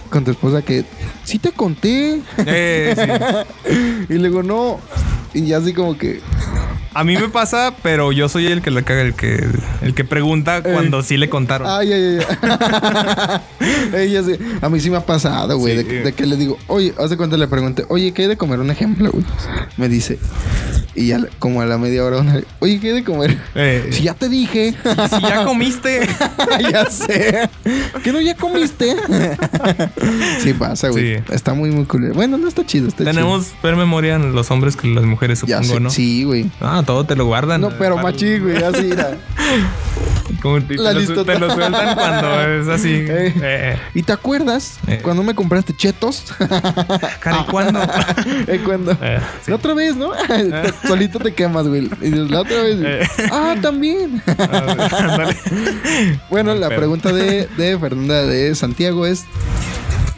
[0.09, 0.83] Con tu esposa que
[1.23, 2.21] sí te conté.
[2.37, 4.05] Eh, sí.
[4.09, 4.79] y luego no.
[5.33, 6.21] Y ya así como que.
[6.93, 9.45] A mí me pasa, pero yo soy el que le caga, el que,
[9.81, 11.67] el que pregunta cuando sí le contaron.
[11.69, 13.39] Ay, ay, ay.
[14.61, 15.77] A mí sí me ha pasado, güey.
[15.77, 15.83] Sí.
[15.83, 18.59] de, de que le digo, oye, hace cuánto le pregunté, oye, ¿qué hay de comer?
[18.59, 19.23] Un ejemplo, güey.
[19.77, 20.19] Me dice,
[20.95, 23.37] y ya como a la media hora, una, oye, ¿qué hay de comer?
[23.55, 24.73] Eh, Si ya te dije.
[25.09, 26.07] si ya comiste.
[26.71, 27.49] ya sé.
[28.03, 28.95] ¿Que no ya comiste?
[30.43, 31.17] sí pasa, güey.
[31.17, 31.23] Sí.
[31.31, 32.11] Está muy, muy cool.
[32.13, 35.47] Bueno, no está chido, está Tenemos ver memoria en los hombres que las mujeres, chido.
[35.49, 35.89] Ya supongo, sé, ¿no?
[35.89, 36.49] sí, güey.
[36.61, 37.61] Ah, todo te lo guardan.
[37.61, 39.17] No, pero machi, güey, así era.
[40.43, 42.89] Como te, La te lo, te lo sueltan cuando es así.
[43.09, 43.33] Eh.
[43.41, 44.99] Eh, ¿Y te acuerdas Eh.
[45.01, 46.23] cuando me compraste chetos?
[47.19, 47.81] cara, ¿y cuándo?
[48.47, 48.93] ¿Eh, ¿Cuándo?
[48.93, 49.49] Sí.
[49.51, 50.11] La otra vez, ¿no?
[50.87, 51.89] Solito te quemas, güey.
[52.01, 52.79] Y dices, la otra vez.
[52.79, 52.99] güey.
[53.31, 54.21] Ah, también.
[54.27, 55.35] Ándale.
[56.29, 59.25] bueno, la pregunta de, de Fernanda de Santiago es: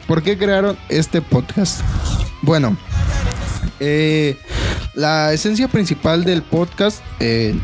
[0.08, 1.82] ¿Por qué crearon este podcast?
[2.42, 2.76] Bueno,
[3.80, 4.38] eh,
[4.94, 7.56] la esencia principal del podcast, eh,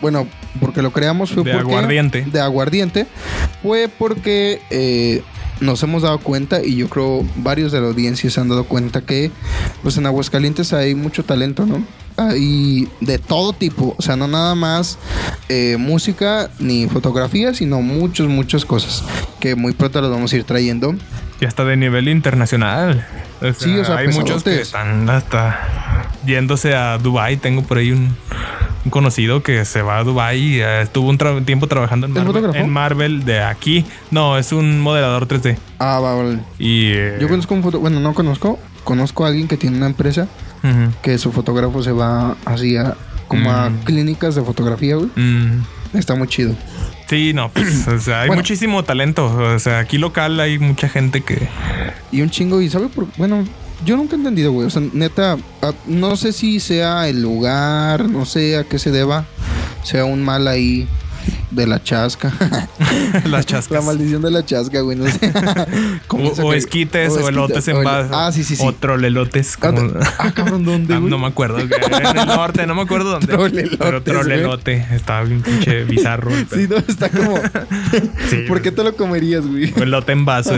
[0.00, 0.26] bueno,
[0.60, 1.74] porque lo creamos fue De porque.
[1.74, 2.26] aguardiente.
[2.30, 3.06] De aguardiente.
[3.62, 4.60] Fue porque.
[4.70, 5.22] eh,
[5.62, 9.02] nos hemos dado cuenta y yo creo varios de la audiencia se han dado cuenta
[9.02, 9.30] que
[9.82, 11.84] pues en Aguascalientes hay mucho talento, ¿no?
[12.16, 14.98] Hay de todo tipo, o sea, no nada más
[15.48, 19.02] eh, música ni fotografía, sino muchas, muchas cosas
[19.40, 20.94] que muy pronto las vamos a ir trayendo.
[21.40, 23.06] Ya está de nivel internacional.
[23.50, 25.58] O sea, Sí, o sea, hay muchos que están hasta
[26.26, 27.36] yéndose a Dubai.
[27.36, 28.14] Tengo por ahí un,
[28.84, 32.16] un conocido que se va a Dubai y eh, estuvo un tra- tiempo trabajando en
[32.16, 33.84] ¿Es Marvel, en Marvel de aquí.
[34.10, 35.56] No, es un modelador 3D.
[35.78, 36.38] Ah, va, vale.
[36.58, 39.86] Y eh, Yo conozco un foto, bueno, no conozco, conozco a alguien que tiene una
[39.86, 40.28] empresa
[41.02, 42.94] que su fotógrafo se va así a
[43.26, 43.78] como a Mm.
[43.84, 45.08] clínicas de fotografía, güey.
[45.16, 45.62] Mm,
[45.94, 46.54] Está muy chido.
[47.08, 48.42] Sí, no, pues, o sea, hay Bueno.
[48.42, 49.26] muchísimo talento.
[49.26, 51.48] O sea, aquí local hay mucha gente que
[52.10, 53.44] Y un chingo, y sabe por bueno,
[53.84, 54.66] yo nunca he entendido, güey.
[54.66, 55.36] O sea, neta,
[55.86, 59.26] no sé si sea el lugar, no sé a qué se deba.
[59.82, 60.86] Sea un mal ahí
[61.50, 62.32] de la chasca.
[63.26, 63.84] la chascas.
[63.84, 64.96] maldición de la chasca, güey.
[64.98, 65.32] No sé.
[66.08, 68.08] O, esa o esquites o, esquites, elotes en o el- vaso.
[68.12, 68.62] Ah, sí, sí, sí.
[68.66, 69.56] O trolelotes.
[69.60, 71.10] Ah, como- ah, cabrón, ¿dónde, Ah, güey?
[71.10, 71.58] no me acuerdo.
[71.58, 73.26] En el norte, no me acuerdo dónde.
[73.28, 74.86] Trolelotes, Pero trolelote.
[74.92, 76.30] Estaba bien pinche bizarro.
[76.30, 77.36] el Sí, no, está como.
[78.28, 79.70] Sí, ¿Por qué te lo comerías, güey?
[79.72, 79.84] pedo.
[79.84, 80.54] Elote en vaso.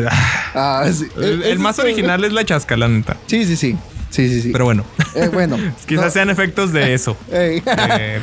[0.54, 1.06] Ah, sí.
[1.20, 3.16] El, más es- original es la chasca, la neta.
[3.26, 3.76] Sí, sí, sí.
[4.14, 4.50] Sí, sí, sí.
[4.52, 4.84] Pero bueno,
[5.16, 5.56] Eh, bueno.
[5.88, 7.16] quizás no, sean efectos de eso.
[7.32, 7.62] Eh,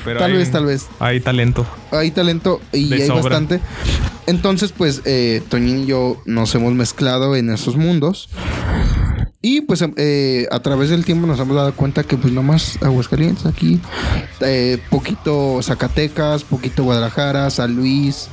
[0.06, 0.88] pero tal hay- vez, tal vez.
[1.00, 1.66] Hay talento.
[1.92, 3.24] hay talento y De hay sobra.
[3.24, 3.60] bastante.
[4.26, 8.30] Entonces, pues, eh, Toñín y yo nos hemos mezclado en esos mundos.
[9.42, 13.48] Y pues eh, a través del tiempo nos hemos dado cuenta que pues nomás Aguascalientes
[13.48, 13.82] aquí,
[14.40, 18.30] eh, poquito Zacatecas, poquito Guadalajara, San Luis,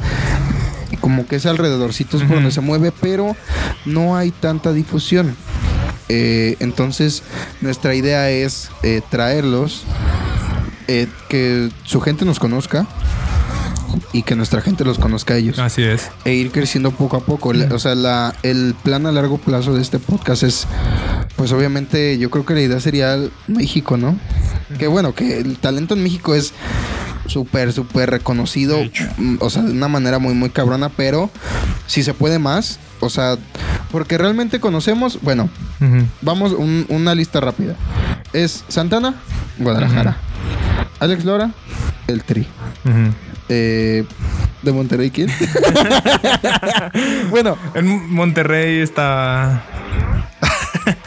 [1.00, 2.34] como que es alrededorcitos por Ujú.
[2.34, 3.34] donde se mueve, pero
[3.86, 5.34] no hay tanta difusión.
[6.08, 7.22] Eh, entonces
[7.60, 9.84] nuestra idea es eh, traerlos,
[10.86, 12.86] eh, que su gente nos conozca
[14.12, 16.10] y que nuestra gente los conozca a ellos Así es.
[16.24, 17.52] e ir creciendo poco a poco.
[17.52, 20.66] La- O sea, la, el plan a largo plazo de este podcast es,
[21.36, 24.18] pues obviamente yo creo que la idea sería México, ¿no?
[24.78, 26.52] Que bueno, que el talento en México es
[27.28, 28.78] súper, súper reconocido,
[29.16, 31.30] mm, o sea, de una manera muy, muy cabrona, pero
[31.86, 33.36] si se puede más, o sea,
[33.92, 35.48] porque realmente conocemos, bueno,
[36.22, 37.74] vamos un- una lista rápida.
[38.32, 39.14] Es Santana,
[39.58, 40.16] Guadalajara.
[41.00, 41.50] Alex Lora,
[42.08, 42.46] el Tri.
[43.48, 44.04] Eh,
[44.62, 45.30] de Monterrey, ¿quién?
[47.30, 49.62] bueno, En Monterrey está.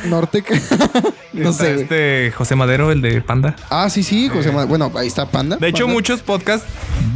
[0.06, 0.44] Norte.
[1.34, 1.82] no sé, güey.
[1.84, 3.56] este José Madero, el de Panda.
[3.70, 5.58] Ah, sí, sí, José Ma- Bueno, ahí está Panda.
[5.58, 5.94] De hecho, Panda.
[5.94, 6.67] muchos podcasts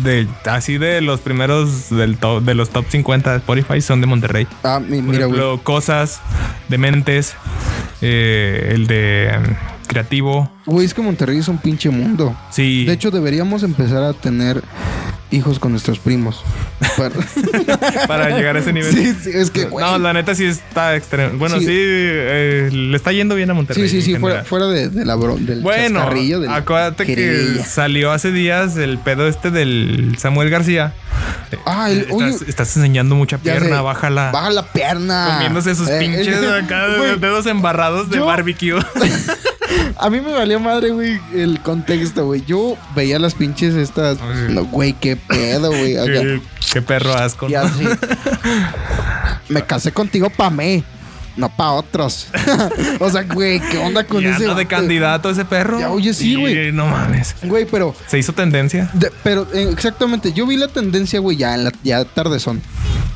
[0.04, 4.08] de así de los primeros del top, de los top 50 de Spotify son de
[4.08, 4.48] Monterrey.
[4.64, 5.40] Ah, mi- Por mira, güey.
[5.40, 6.22] ejemplo, Cosas,
[6.70, 7.36] Dementes,
[8.02, 10.50] eh, el de mm, Creativo.
[10.66, 12.36] Güey, es que Monterrey es un pinche mundo.
[12.52, 12.86] Sí.
[12.86, 14.64] De hecho, deberíamos empezar a tener
[15.32, 16.44] hijos con nuestros primos.
[16.98, 17.16] Para,
[18.08, 18.92] Para llegar a ese nivel.
[18.94, 19.84] Sí, sí, es que, güey.
[19.86, 21.38] No, la neta sí está extremo.
[21.38, 21.72] Bueno, sí, Sí.
[21.74, 23.90] eh, le está yendo bien a Monterrey.
[23.90, 28.12] sí, sí, sí, fuera, de, de la bro- del Bueno, chascarrillo, del acuérdate que salió
[28.12, 30.94] hace días el pedo este del Samuel García.
[31.66, 34.32] Ah, el, oye, estás, estás enseñando mucha pierna, sé, bájala.
[34.32, 35.28] Baja la pierna.
[35.34, 38.80] Comiéndose sus Eh, pinches eh, acá, güey, dedos embarrados de yo- barbecue.
[39.98, 42.44] A mí me valió madre, güey, el contexto, güey.
[42.46, 44.18] Yo veía las pinches estas.
[44.22, 44.54] Ay.
[44.54, 45.96] No, güey, qué pedo, güey.
[45.96, 46.42] Qué,
[46.74, 47.48] qué perro asco.
[47.50, 47.86] Y así.
[49.50, 50.84] Me casé contigo pa' mí,
[51.38, 52.28] no pa' otros.
[53.00, 54.46] o sea, güey, ¿qué onda con Y ese?
[54.54, 55.80] de candidato ese perro.
[55.80, 56.72] Ya, oye, sí, güey.
[56.72, 57.36] No mames.
[57.44, 57.96] Güey, pero.
[58.08, 58.90] Se hizo tendencia.
[58.94, 62.62] de- pero eh, exactamente, yo vi la tendencia, güey, ya en la ya tardezón.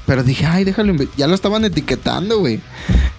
[0.10, 0.96] Pero dije, ay, déjalo.
[1.18, 2.60] Ya lo estaban etiquetando, güey.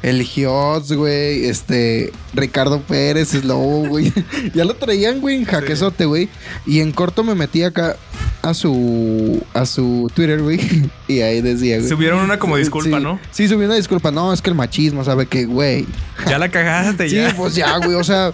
[0.03, 1.45] El Gios, güey.
[1.45, 2.11] Este.
[2.35, 4.13] Ricardo Pérez, Slow, güey.
[4.55, 6.29] ya lo traían, güey, en jaquezote, güey.
[6.67, 7.95] Y en corto me metí acá
[8.43, 9.41] a su.
[9.55, 10.59] a su Twitter, güey.
[11.07, 11.89] y ahí decía, güey.
[11.89, 13.21] Subieron una como disculpa, Sí, ¿no?
[13.31, 14.11] Sí, subí una disculpa.
[14.11, 15.87] No, es que el machismo, ¿sabe qué, güey?
[16.29, 17.33] Ya la cagaste, Sí, ya.
[17.37, 17.95] pues ya, güey.
[17.95, 18.33] O sea,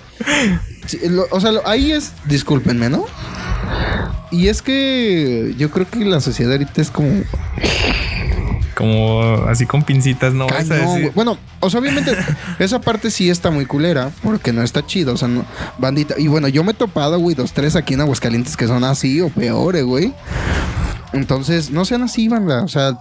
[0.87, 3.05] sí, lo- o sea, lo- ahí es, discúlpenme, ¿no?
[4.31, 7.23] Y es que yo creo que la sociedad ahorita es como
[8.77, 10.47] Como así con pincitas, ¿no?
[10.47, 11.11] vas a decir?
[11.15, 12.15] Bueno, o sea, obviamente
[12.59, 15.47] esa parte sí está muy culera porque no está chido, o sea, no,
[15.79, 16.15] bandita.
[16.19, 19.21] Y bueno, yo me he topado, güey, dos, tres aquí en Aguascalientes que son así
[19.23, 20.13] o peores, güey.
[21.15, 22.63] Entonces, no sean así, banda.
[22.63, 22.99] O sea,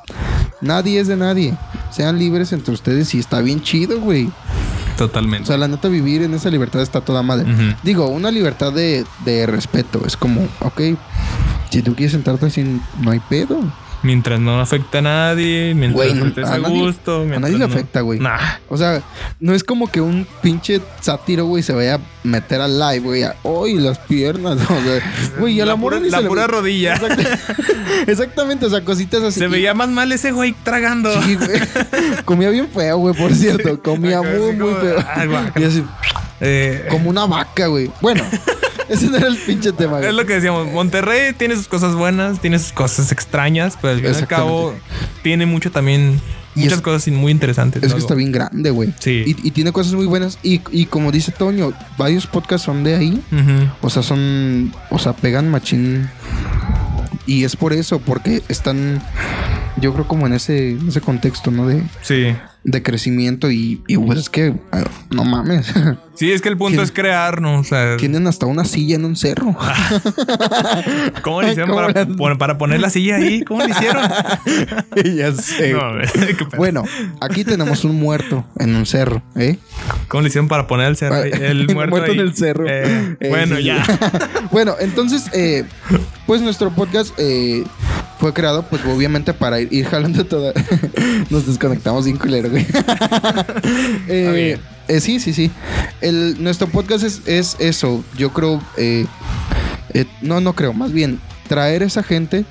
[0.61, 1.53] nadie es de nadie.
[1.91, 4.27] Sean libres entre ustedes y está bien chido, güey.
[4.27, 5.47] O Totalmente.
[5.47, 7.45] sea, la neta, vivir en esa libertad está toda madre.
[7.83, 10.03] Digo, una libertad de, de respeto.
[10.05, 10.81] Es como, ok,
[11.69, 13.59] si tú quieres sentarte así, no hay pedo.
[14.03, 17.21] Mientras no afecta a nadie, mientras Güey, no- estés a nadie- gusto.
[17.23, 18.19] a nadie le no- afecta, güey.
[18.19, 18.37] Nah.
[18.69, 19.01] O sea,
[19.39, 23.23] no es como que un pinche sátiro, güey, se vaya a meter al live, güey.
[23.23, 24.57] ¡Ay, las piernas!
[24.69, 25.01] O sea,
[25.39, 26.95] güey, y a la, La pura- la le pura ve- rodilla.
[26.97, 27.39] Exact-
[28.07, 29.39] Exactamente, o sea, cositas así.
[29.39, 31.09] Se veía más mal ese güey tragando.
[31.23, 31.59] Sí, güey.
[32.25, 33.81] Comía bien feo, güey, por cierto.
[33.81, 34.97] Comía muy, muy feo.
[35.55, 35.83] Y así,
[36.41, 37.89] Eh, como una vaca, güey.
[38.01, 38.21] Bueno,
[38.89, 40.09] ese no era el pinche tema, güey.
[40.09, 40.71] es lo que decíamos.
[40.71, 44.73] Monterrey tiene sus cosas buenas, tiene sus cosas extrañas, pero al fin y al cabo
[45.23, 46.19] tiene mucho también.
[46.57, 47.83] Muchas es- cosas muy interesantes.
[47.83, 48.93] Es que está bien grande, güey.
[48.99, 49.23] Sí.
[49.25, 50.39] Y, y tiene cosas muy buenas.
[50.41, 53.21] Y, y como dice Toño, varios podcasts son de ahí.
[53.81, 54.73] O sea, son.
[54.89, 56.09] O sea, pegan machín.
[57.25, 59.01] Y es por eso, porque están.
[59.77, 61.67] Yo creo como en ese, en ese contexto, ¿no?
[61.67, 62.33] De, Sí.
[62.65, 63.49] De crecimiento.
[63.49, 64.53] Y, y pues es que.
[64.73, 65.71] ah, No mames.
[66.15, 67.59] Sí, es que el punto es crear, ¿no?
[67.59, 69.53] O sea, Tienen hasta una silla en un cerro.
[71.21, 73.43] ¿cómo le hicieron ¿Cómo para, la- para poner la silla ahí?
[73.43, 74.01] ¿Cómo le hicieron?
[75.17, 75.73] ya sé.
[75.73, 75.81] No.
[76.57, 76.83] Bueno,
[77.19, 79.57] aquí tenemos un muerto en un cerro, ¿eh?
[80.07, 81.21] ¿Cómo le hicieron para poner el cerro?
[81.21, 82.11] El muerto, ahí?
[82.11, 82.65] en el cerro.
[82.65, 83.83] Eh, Eh, bueno, ya.
[84.51, 85.65] bueno, entonces, eh,
[86.25, 87.63] pues nuestro podcast eh,
[88.19, 90.53] fue creado, pues obviamente para ir, ir jalando toda.
[91.29, 92.65] Nos desconectamos bien culero, güey.
[94.07, 95.51] Eh, eh, sí, sí, sí.
[96.01, 98.03] El, nuestro podcast es, es eso.
[98.17, 98.61] Yo creo.
[98.77, 99.05] eh,
[99.93, 100.73] eh, no, no creo.
[100.73, 102.45] Más bien, traer esa gente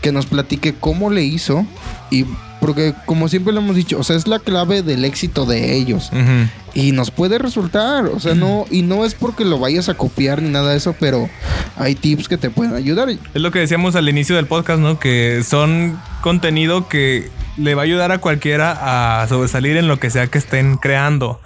[0.00, 1.66] que nos platique cómo le hizo
[2.10, 2.24] y
[2.60, 6.10] porque como siempre lo hemos dicho, o sea, es la clave del éxito de ellos
[6.12, 6.48] Ujú.
[6.76, 10.42] Y nos puede resultar, o sea, no y no es porque lo vayas a copiar
[10.42, 11.30] ni nada de eso, pero
[11.74, 13.08] hay tips que te pueden ayudar.
[13.08, 14.98] Es lo que decíamos al inicio del podcast, ¿no?
[14.98, 20.10] Que son contenido que le va a ayudar a cualquiera a sobresalir en lo que
[20.10, 21.40] sea que estén creando.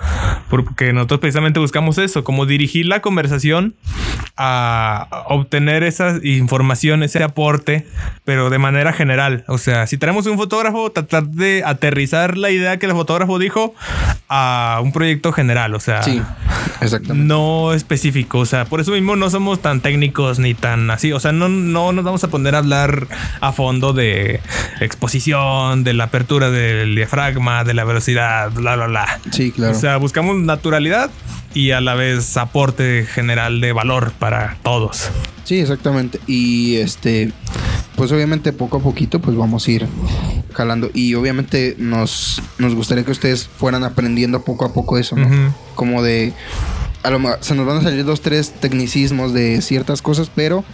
[0.48, 3.76] Porque nosotros precisamente buscamos eso, como dirigir la conversación
[4.42, 7.86] a obtener esa información, ese aporte,
[8.24, 9.44] pero de manera general.
[9.48, 13.74] O sea, si tenemos un fotógrafo, tratar de aterrizar la idea que el fotógrafo dijo
[14.28, 15.74] a un proyecto general.
[15.74, 16.20] O sea, Sí,
[16.80, 17.26] exactamente.
[17.26, 18.38] no específico.
[18.38, 21.12] O sea, por eso mismo no somos tan técnicos ni tan así.
[21.12, 23.06] O sea, no, no nos vamos a poner a hablar
[23.40, 24.40] a fondo de
[24.80, 29.20] exposición, de la apertura del diafragma, de la velocidad, bla, bla, bla.
[29.30, 29.72] Sí, claro.
[29.76, 31.10] O sea, buscamos naturalidad
[31.54, 35.10] y a la vez aporte general de valor para todos.
[35.44, 36.20] sí, exactamente.
[36.26, 37.32] Y este
[38.00, 39.86] pues obviamente poco a poquito pues vamos a ir
[40.54, 45.54] jalando y obviamente nos nos gustaría que ustedes fueran aprendiendo poco a poco eso, ¿no?
[45.74, 46.32] Como de
[47.02, 50.64] a lo mejor se nos van a salir dos tres tecnicismos de ciertas cosas pero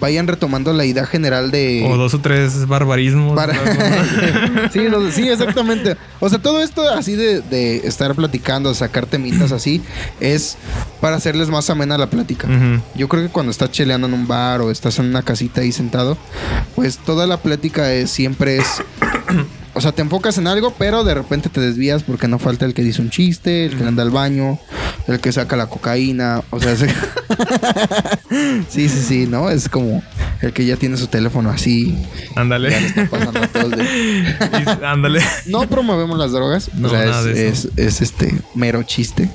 [0.00, 3.34] vayan retomando la idea general de O dos o tres barbarismos.
[3.34, 3.54] para-
[4.72, 5.96] sí, no, sí, exactamente.
[6.20, 9.82] O sea, todo esto así de, de estar platicando, sacar temitas así,
[10.20, 10.56] es
[11.00, 12.48] para hacerles más amena la plática.
[12.94, 15.72] Yo creo que cuando estás cheleando en un bar o estás en una casita ahí
[15.72, 16.16] sentado,
[16.74, 18.82] pues toda la plática es, siempre es...
[19.74, 22.74] O sea, te enfocas en algo, pero de repente te desvías porque no falta el
[22.74, 24.58] que dice un chiste, el que anda al baño,
[25.08, 26.42] el que saca la cocaína.
[26.50, 26.76] O sea,
[28.68, 29.50] sí, sí, sí, ¿no?
[29.50, 30.02] Es como...
[30.44, 31.96] El que ya tiene su teléfono así.
[32.34, 32.76] Ándale.
[34.84, 35.22] Ándale.
[35.46, 36.70] No promovemos las drogas.
[36.74, 37.70] No, o sea, nada es, de es, eso.
[37.76, 39.30] es, este mero chiste.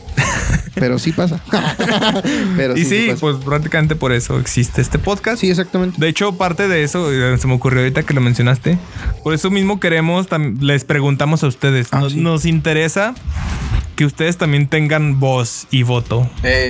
[0.76, 1.42] Pero sí pasa.
[2.56, 3.20] Pero Y sí, pasa.
[3.22, 5.42] pues prácticamente por eso existe este podcast.
[5.42, 5.98] Sí, exactamente.
[6.00, 8.78] De hecho, parte de eso, eh, se me ocurrió ahorita que lo mencionaste.
[9.24, 11.90] Por eso mismo queremos, les preguntamos a ustedes.
[11.92, 12.20] Ah, nos, sí.
[12.20, 13.16] nos interesa
[14.00, 16.30] que ustedes también tengan voz y voto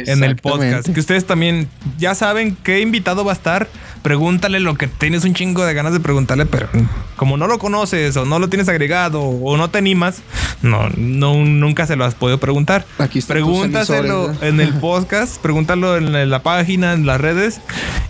[0.10, 0.90] en el podcast.
[0.92, 3.68] Que ustedes también ya saben qué invitado va a estar.
[4.02, 6.70] Pregúntale lo que tienes un chingo de ganas de preguntarle, pero
[7.18, 10.24] como no lo conoces o no lo tienes agregado o no te animas,
[10.64, 12.86] no, no nunca se lo has podido preguntar.
[12.98, 17.60] Aquí Pregúntaselo emisores, en el podcast, pregúntalo en la página, en las redes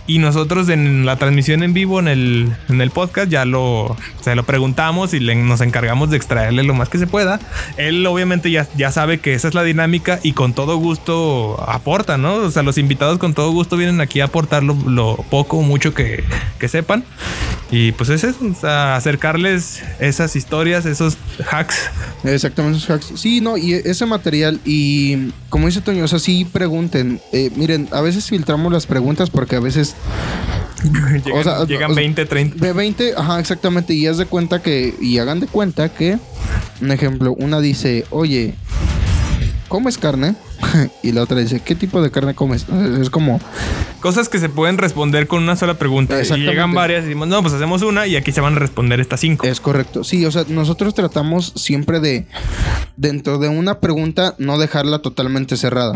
[0.06, 4.34] y nosotros en la transmisión en vivo en el, en el podcast ya lo se
[4.36, 7.40] lo preguntamos y le- nos encargamos de extraerle lo más que se pueda.
[7.76, 12.18] Él obviamente ya, ya sabe que esa es la dinámica y con todo gusto aporta,
[12.18, 12.34] ¿no?
[12.36, 15.62] O sea, los invitados con todo gusto vienen aquí a aportar lo, lo poco o
[15.62, 16.24] mucho que,
[16.58, 17.04] que sepan.
[17.72, 21.16] Y pues es eso, o sea, acercarles esas historias, esos
[21.50, 21.90] hacks.
[22.24, 23.20] Exactamente, esos hacks.
[23.20, 27.20] Sí, no, y ese material, y como dice Toño, o sea, sí pregunten.
[27.32, 29.94] Eh, miren, a veces filtramos las preguntas porque a veces
[31.24, 32.66] Llegan, sea, llegan o sea, 20, 30.
[32.66, 36.18] de 20, ajá, exactamente, y haz de cuenta que, y hagan de cuenta que,
[36.80, 38.54] un ejemplo, una dice, oye,
[39.70, 40.34] ¿comes carne?
[41.02, 42.66] y la otra dice, ¿qué tipo de carne comes?
[43.00, 43.40] Es como,
[44.00, 46.22] Cosas que se pueden responder con una sola pregunta.
[46.22, 48.98] Y llegan varias y decimos, no, pues hacemos una y aquí se van a responder
[48.98, 49.46] estas cinco.
[49.46, 50.04] Es correcto.
[50.04, 52.26] Sí, o sea, nosotros tratamos siempre de,
[52.96, 55.92] dentro de una pregunta, no dejarla totalmente cerrada.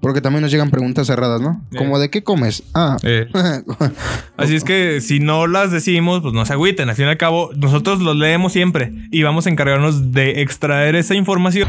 [0.00, 1.62] Porque también nos llegan preguntas cerradas, ¿no?
[1.72, 1.76] Eh.
[1.76, 2.62] Como de qué comes.
[2.72, 2.96] Ah.
[3.02, 3.28] Eh.
[4.38, 6.88] Así es que si no las decimos, pues no se agüiten.
[6.88, 10.96] Al fin y al cabo, nosotros los leemos siempre y vamos a encargarnos de extraer
[10.96, 11.68] esa información.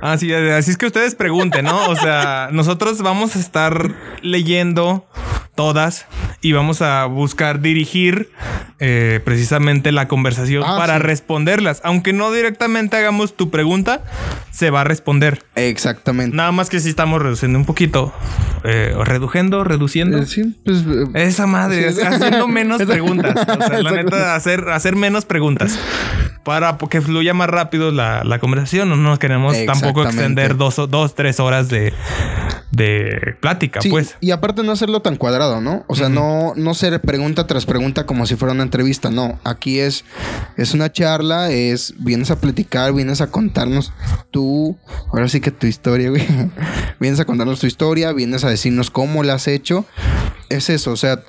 [0.00, 1.83] Así, así es que ustedes pregunten, ¿no?
[1.88, 3.92] O sea, nosotros vamos a estar
[4.22, 5.06] leyendo
[5.54, 6.06] todas
[6.40, 8.30] y vamos a buscar dirigir
[8.80, 11.02] eh, precisamente la conversación Ah, para sí.
[11.02, 11.80] responderlas.
[11.84, 14.02] Aunque no directamente hagamos tu pregunta,
[14.50, 15.42] se va a responder.
[15.54, 16.36] Exactamente.
[16.36, 18.12] Nada más que si estamos reduciendo un poquito.
[18.64, 20.18] Eh, reduciendo, reduciendo.
[20.18, 20.78] Eh, sí, pues.
[20.86, 22.00] eh, Esa madre, Sí.
[22.00, 23.34] haciendo menos preguntas.
[23.36, 25.78] O sea, la neta, hacer, hacer menos preguntas.
[26.44, 28.88] Para que fluya más rápido la, la conversación.
[28.90, 31.92] No nos queremos tampoco extender dos, o- dos, tres horas de,
[32.74, 34.16] de plática, sí, pues.
[34.20, 35.84] Y aparte no hacerlo tan cuadrado, ¿no?
[35.88, 39.10] O sea, no, no ser pregunta tras pregunta como si fuera una entrevista.
[39.10, 40.04] No, aquí es,
[40.56, 43.92] es una charla, es vienes a platicar, vienes a contarnos
[44.30, 44.76] tú,
[45.12, 46.26] ahora sí que tu historia, güey.
[47.00, 49.86] vienes a contarnos tu historia, vienes a decirnos cómo la has hecho.
[50.50, 51.20] Es eso, o sea,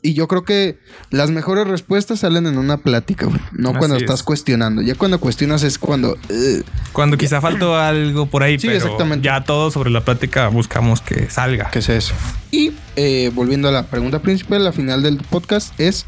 [0.00, 0.78] y yo creo que
[1.10, 3.40] las mejores respuestas salen en una plática, güey.
[3.52, 4.02] No Así cuando es.
[4.02, 4.80] estás cuestionando.
[4.82, 6.12] Ya cuando cuestionas es cuando...
[6.30, 6.64] "Ugh".
[6.92, 9.24] Cuando quizá faltó algo por ahí, Sí, pero exactamente.
[9.26, 11.70] ya todo sobre la plática buscamos que salga.
[11.70, 12.14] ¿Qué es eso?
[12.50, 16.06] Y eh, volviendo a la pregunta principal, la final del podcast es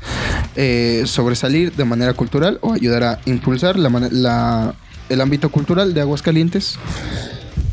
[0.57, 4.75] eh, sobresalir de manera cultural o ayudar a impulsar la, la-
[5.09, 6.77] el ámbito cultural de Aguascalientes.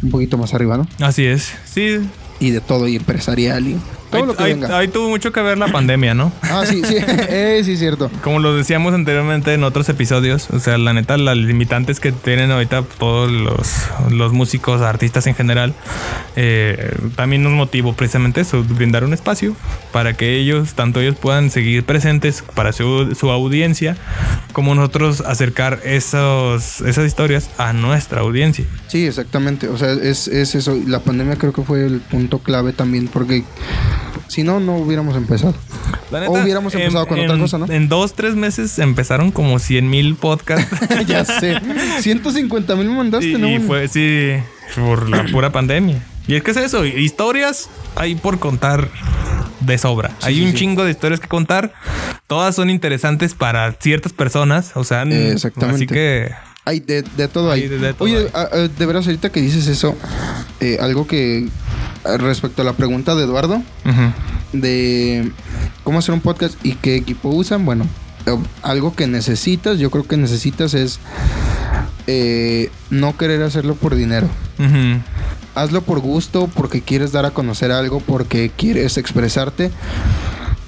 [0.04, 0.88] Un poquito más arriba, ¿no?
[1.06, 1.52] Así es.
[1.66, 2.00] Sí.
[2.40, 3.78] Y de todo, y empresarial y
[4.12, 4.78] todo ahí, lo que ahí- venga.
[4.78, 6.32] ahí tuvo mucho que ver la pandemia, ¿no?
[6.44, 6.96] Ah, sí, sí,
[7.30, 8.12] eh, sí, cierto.
[8.24, 12.52] Como lo decíamos anteriormente en otros episodios, o sea, la neta, las limitantes que tienen
[12.52, 13.68] ahorita todos los,
[14.12, 15.74] los músicos, artistas en general,
[16.36, 19.56] eh, también nos motivó precisamente eso, brindar un espacio
[19.92, 23.98] para que ellos, tanto ellos puedan seguir presentes para su, su audiencia,
[24.54, 28.66] como nosotros acercar esos, esas historias a nuestra audiencia.
[28.88, 29.68] Sí, exactamente.
[29.70, 30.78] O sea, es, es eso.
[30.88, 33.44] La pandemia creo que fue el punto clave también, porque
[34.32, 35.54] si no, no hubiéramos empezado.
[36.10, 37.66] La O hubiéramos empezado con otra cosa, ¿no?
[37.72, 40.76] En dos, tres meses empezaron como 100 mil podcasts.
[41.08, 41.58] ya sé.
[42.00, 43.50] 150 mil mandaste, Y, ¿no?
[43.50, 44.32] y fue, sí,
[44.76, 46.02] por la pura pandemia.
[46.28, 48.90] Y es que es eso, historias hay por contar
[49.60, 50.12] de sobra.
[50.22, 50.58] hay sí, un sí.
[50.58, 51.74] chingo de historias que contar.
[52.28, 54.72] Todas son interesantes para ciertas personas.
[54.76, 55.76] O sea, Exactamente.
[55.76, 56.32] así que
[56.64, 57.64] Hay de, de todo ahí.
[57.64, 58.28] Hay de- de todo Oye, ahí.
[58.34, 59.96] a- a- de veras, ahorita que dices eso,
[60.60, 61.48] eh, algo que
[62.04, 63.62] respecto a la pregunta de Eduardo,
[64.54, 65.32] de
[65.84, 67.86] cómo hacer un podcast y qué equipo usan, bueno,
[68.26, 71.00] eh, algo que necesitas, yo creo que necesitas es
[72.08, 74.28] eh, no querer hacerlo por dinero.
[75.56, 79.72] Hazlo por gusto, porque quieres dar a conocer algo, porque quieres expresarte.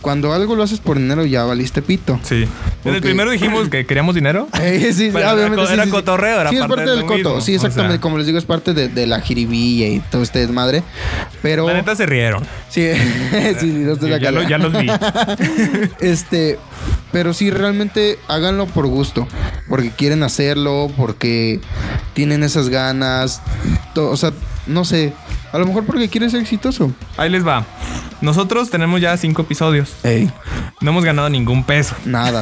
[0.04, 2.20] Cuando algo lo haces por dinero, ya valiste pito.
[2.24, 2.46] sí.
[2.84, 3.04] Desde el Ok.
[3.04, 4.50] primero dijimos que queríamos dinero.
[4.62, 6.98] Eh, sí, Pero era obviamente, sí, era sí, cotorreo, era Sí, es parte parte de
[6.98, 7.16] del coto.
[7.16, 7.68] mismo, Sí, o sea.
[7.70, 8.02] exactamente.
[8.02, 10.84] Como les digo, es parte de, de la jiribilla y todo este desmadre.
[11.42, 11.66] Pero.
[11.66, 12.44] La neta se rieron.
[12.70, 12.86] Sí,
[13.32, 14.88] sí, sí, no estoy Ya, lo- ya los vi.
[16.02, 16.60] Este,
[17.12, 19.28] pero sí, realmente háganlo por gusto,
[19.70, 21.60] porque quieren hacerlo, porque
[22.14, 23.42] tienen esas ganas,
[23.96, 24.32] o sea,
[24.68, 25.14] no sé,
[25.54, 26.92] a lo mejor porque quieres ser exitoso.
[27.16, 27.66] Ahí les va.
[28.22, 29.94] Nosotros tenemos ya cinco episodios.
[30.04, 30.30] Ey.
[30.82, 31.96] No hemos ganado ningún peso.
[32.06, 32.42] Nada.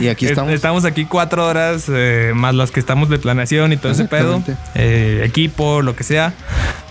[0.00, 0.52] Y aquí Es- estamos.
[0.52, 4.42] Estamos aquí cuatro horas, eh, más las que estamos de planeación y todo ese pedo.
[4.74, 6.34] Eh, equipo, lo que sea.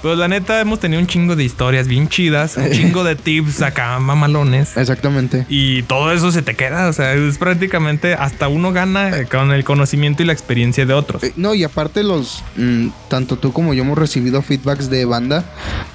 [0.02, 3.62] Pues la neta, hemos tenido un chingo de historias bien chidas, un chingo de tips
[3.62, 4.78] acá mamalones.
[4.78, 5.46] Exactamente.
[5.50, 6.88] Y todo eso se te queda.
[6.88, 11.24] O sea, es prácticamente hasta uno gana con el conocimiento y la experiencia de otros.
[11.24, 15.44] Eh, No, y aparte los, mm, tanto tú como yo hemos recibido feedbacks de banda,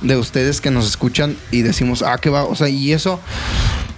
[0.03, 3.21] de ustedes que nos escuchan y decimos, ah, que va, o sea, y eso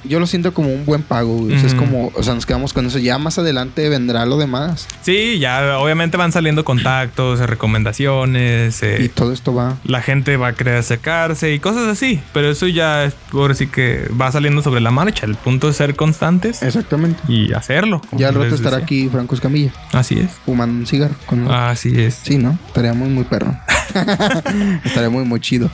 [0.09, 1.55] yo lo siento como un buen pago, güey.
[1.57, 2.99] O sea, es como, o sea, nos quedamos con eso.
[2.99, 4.87] Ya más adelante vendrá lo demás.
[5.03, 8.83] Sí, ya obviamente van saliendo contactos, recomendaciones.
[8.83, 9.77] eh, Y todo esto va.
[9.85, 12.21] la gente va a querer acercarse y cosas así.
[12.33, 15.27] Pero eso ya es por sí que va saliendo sobre la marcha.
[15.27, 17.21] El punto es ser constantes Exactamente.
[17.29, 18.01] y hacerlo.
[18.13, 18.85] Ya al rato estará decía.
[18.85, 20.31] aquí Franco Escamilla, Así es.
[20.45, 21.15] fumando un cigarro.
[21.27, 22.15] Con Así es.
[22.23, 22.59] Sí, ¿no?
[22.69, 23.57] Estaría muy, muy perro.
[24.85, 25.71] Estaría muy, muy chido.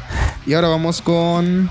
[0.46, 1.68] Y ahora vamos con...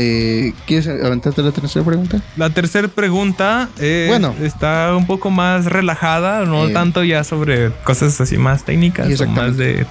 [0.00, 2.20] Eh, ¿Quieres aventarte la tercera pregunta?
[2.36, 4.32] La tercera pregunta es- Bueno.
[4.42, 6.72] está un poco más relajada, no Eh.
[6.72, 9.86] tanto ya sobre cosas así más técnicas, o más de,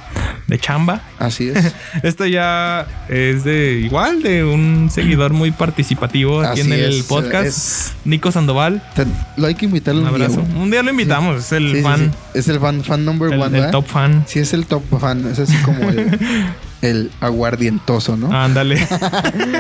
[0.48, 1.02] de chamba.
[1.20, 1.74] Así es.
[2.04, 7.04] Esto ya es de igual de un seguidor muy participativo aquí Así en el es,
[7.04, 8.82] podcast, es- Nico Sandoval.
[8.96, 9.06] Te-
[9.36, 10.42] lo hay que invitarlo Un día, abrazo.
[10.42, 10.62] güey.
[10.64, 12.40] Un día lo invitamos, es el Sí, sí, fan, sí.
[12.40, 13.72] Es el fan, fan number el, one, el ¿verdad?
[13.72, 14.24] top fan.
[14.26, 15.28] Sí, es el top fan.
[15.28, 16.18] Es así como el,
[16.82, 18.32] el aguardientoso, ¿no?
[18.32, 18.80] Ándale.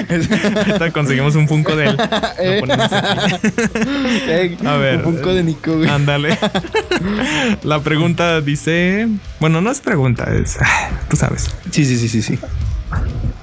[0.10, 1.98] Ahorita conseguimos un funko de él.
[2.38, 2.58] Lo Eh.
[2.60, 3.36] ponemos aquí.
[4.30, 4.98] Ey, A ver.
[5.06, 5.90] Un punco de Nico, güey.
[5.90, 6.38] Ándale.
[7.64, 9.08] La pregunta dice.
[9.40, 10.58] Bueno, no es pregunta, es.
[11.10, 11.50] Tú sabes.
[11.72, 12.40] Sí, sí, sí, sí, sí.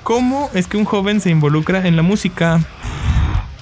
[0.03, 2.61] ¿Cómo es que un joven se involucra en la música?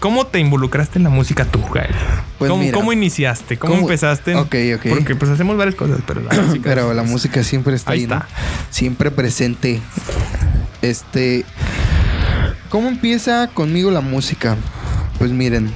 [0.02, 1.94] ¿Cómo te involucraste en la música tú, Gael?
[2.36, 3.56] Pues ¿Cómo, cómo iniciaste?
[3.56, 3.86] ¿Cómo, ¿Cómo?
[3.86, 4.34] empezaste?
[4.34, 4.86] Ok, ok.
[4.88, 6.64] Porque pues hacemos varias cosas, pero la música.
[6.64, 8.16] Pero la música siempre está Ahí ahí, ¿no?
[8.16, 8.28] está.
[8.70, 9.80] Siempre presente.
[10.82, 11.44] Este.
[12.68, 14.56] ¿Cómo empieza conmigo la música?
[15.20, 15.70] Pues miren.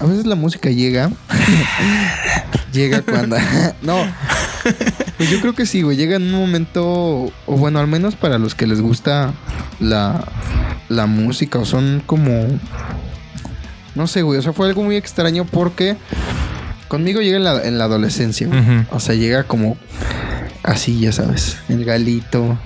[0.00, 1.10] A veces la música llega.
[2.72, 3.36] llega cuando.
[3.82, 4.06] no.
[5.18, 5.98] Pues yo creo que sí, güey.
[5.98, 7.30] Llega en un momento.
[7.44, 9.34] O bueno, al menos para los que les gusta
[9.80, 10.26] la,
[10.88, 11.58] la música.
[11.58, 12.58] O son como.
[13.98, 14.38] No sé, güey.
[14.38, 15.96] O sea, fue algo muy extraño porque.
[16.86, 18.60] Conmigo llega en la, en la adolescencia, güey.
[18.60, 18.86] Ujú.
[18.92, 19.76] O sea, llega como
[20.62, 21.58] así, ya sabes.
[21.68, 22.56] El galito,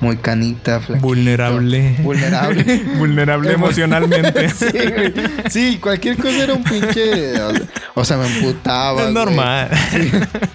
[0.00, 1.96] muy canita, flaquito, Vulnerable.
[2.02, 2.64] Vulnerable.
[2.98, 4.48] Vulnerable emocionalmente.
[4.48, 5.12] sí, güey.
[5.50, 7.34] Sí, cualquier cosa era un pinche.
[7.94, 9.02] O sea, me emputaba.
[9.02, 9.14] es güey.
[9.14, 9.70] normal.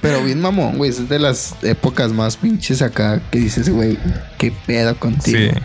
[0.02, 0.90] Pero bien mamón, güey.
[0.90, 3.98] Es de las épocas más pinches acá que dices, güey,
[4.40, 5.54] qué pedo contigo.
[5.54, 5.62] Sí.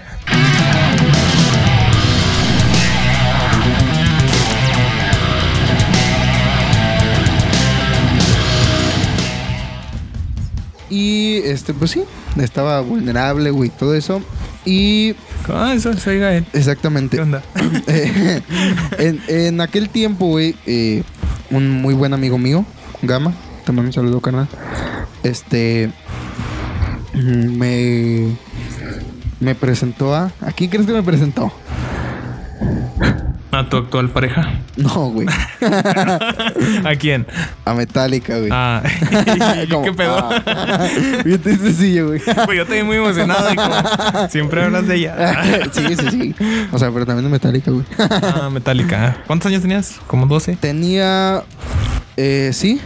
[10.90, 12.02] Y este, pues sí,
[12.38, 14.20] estaba vulnerable, güey, todo eso.
[14.64, 15.14] Y
[15.48, 16.44] Ah, eso Gael.
[16.52, 17.16] exactamente.
[17.16, 17.42] ¿Qué onda?
[18.98, 21.02] En, en aquel tiempo, güey, eh,
[21.50, 22.64] un muy buen amigo mío,
[23.02, 23.32] Gama,
[23.64, 24.48] te mando un saludo, carnal.
[25.22, 25.90] Este
[27.14, 28.36] me
[29.40, 30.32] me presentó a.
[30.40, 31.52] ¿A quién crees que me presentó?
[33.60, 34.54] ¿A tu actual pareja?
[34.78, 35.28] No, güey.
[36.84, 37.26] ¿A quién?
[37.66, 38.48] A Metallica, güey.
[38.50, 38.82] Ah,
[39.64, 40.16] ¿y ¿qué pedo?
[40.18, 40.88] ah.
[41.22, 42.22] Bien sencillo, güey.
[42.46, 43.52] Pues yo estoy muy emocionado.
[43.52, 45.42] y como siempre hablas de ella.
[45.72, 46.34] sí, sí, sí.
[46.72, 47.84] O sea, pero también de Metallica, güey.
[47.98, 49.18] Ah, Metallica.
[49.26, 50.00] ¿Cuántos años tenías?
[50.06, 50.56] ¿Como 12?
[50.56, 51.42] Tenía.
[52.16, 52.80] Eh, sí,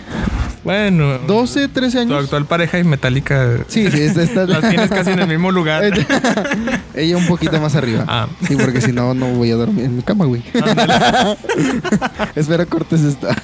[0.65, 1.19] Bueno.
[1.19, 2.25] 12, 13 Tu años.
[2.25, 3.59] actual pareja y Metallica.
[3.69, 5.85] Sí, sí, esta, esta- Las tienes casi en el mismo lugar.
[6.95, 8.05] Ella un poquito más arriba.
[8.09, 8.29] Ah.
[8.49, 10.43] Sí, porque si no, no voy a dormir en mi cama, güey.
[12.35, 13.35] Espera, cortes esta.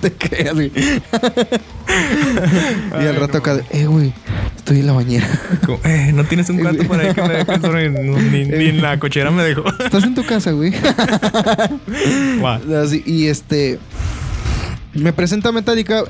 [0.00, 0.72] Te creas, güey.
[3.00, 4.12] y al rato acá, de, eh, güey,
[4.56, 5.28] estoy en la bañera.
[5.66, 7.90] Como, eh, no tienes un cuarto por ahí que me dejes dormir.
[7.92, 9.64] No, ni, ni en la cochera me dejó.
[9.84, 10.72] Estás en tu casa, güey.
[12.82, 13.78] Así, y este.
[14.94, 16.04] Me presenta Metallica.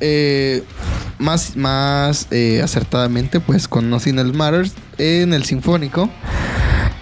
[0.00, 0.62] eh,
[1.18, 6.10] más más eh, acertadamente, pues con Nothing Else Matters en el Sinfónico.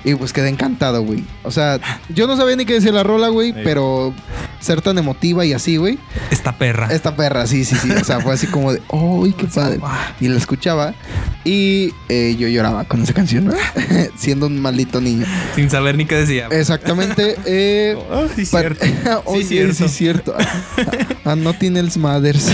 [0.04, 1.22] Y pues quedé encantado, güey.
[1.44, 1.78] O sea,
[2.08, 4.12] yo no sabía ni qué decía la rola, güey, pero
[4.60, 5.98] ser tan emotiva y así, güey.
[6.30, 6.88] Esta perra.
[6.92, 7.90] Esta perra, sí, sí, sí.
[7.90, 9.80] O sea, fue así como de, ¡ay, qué padre!
[10.20, 10.94] Y la escuchaba
[11.44, 13.54] y eh, yo lloraba con esa canción, ¿no?
[14.16, 15.26] siendo un maldito niño.
[15.54, 16.48] Sin saber ni qué decía.
[16.50, 17.36] Exactamente.
[17.44, 18.84] Eh, Ah, sí, cierto.
[19.88, 20.34] Sí, cierto.
[21.24, 22.48] Ah, no tiene el Smothers.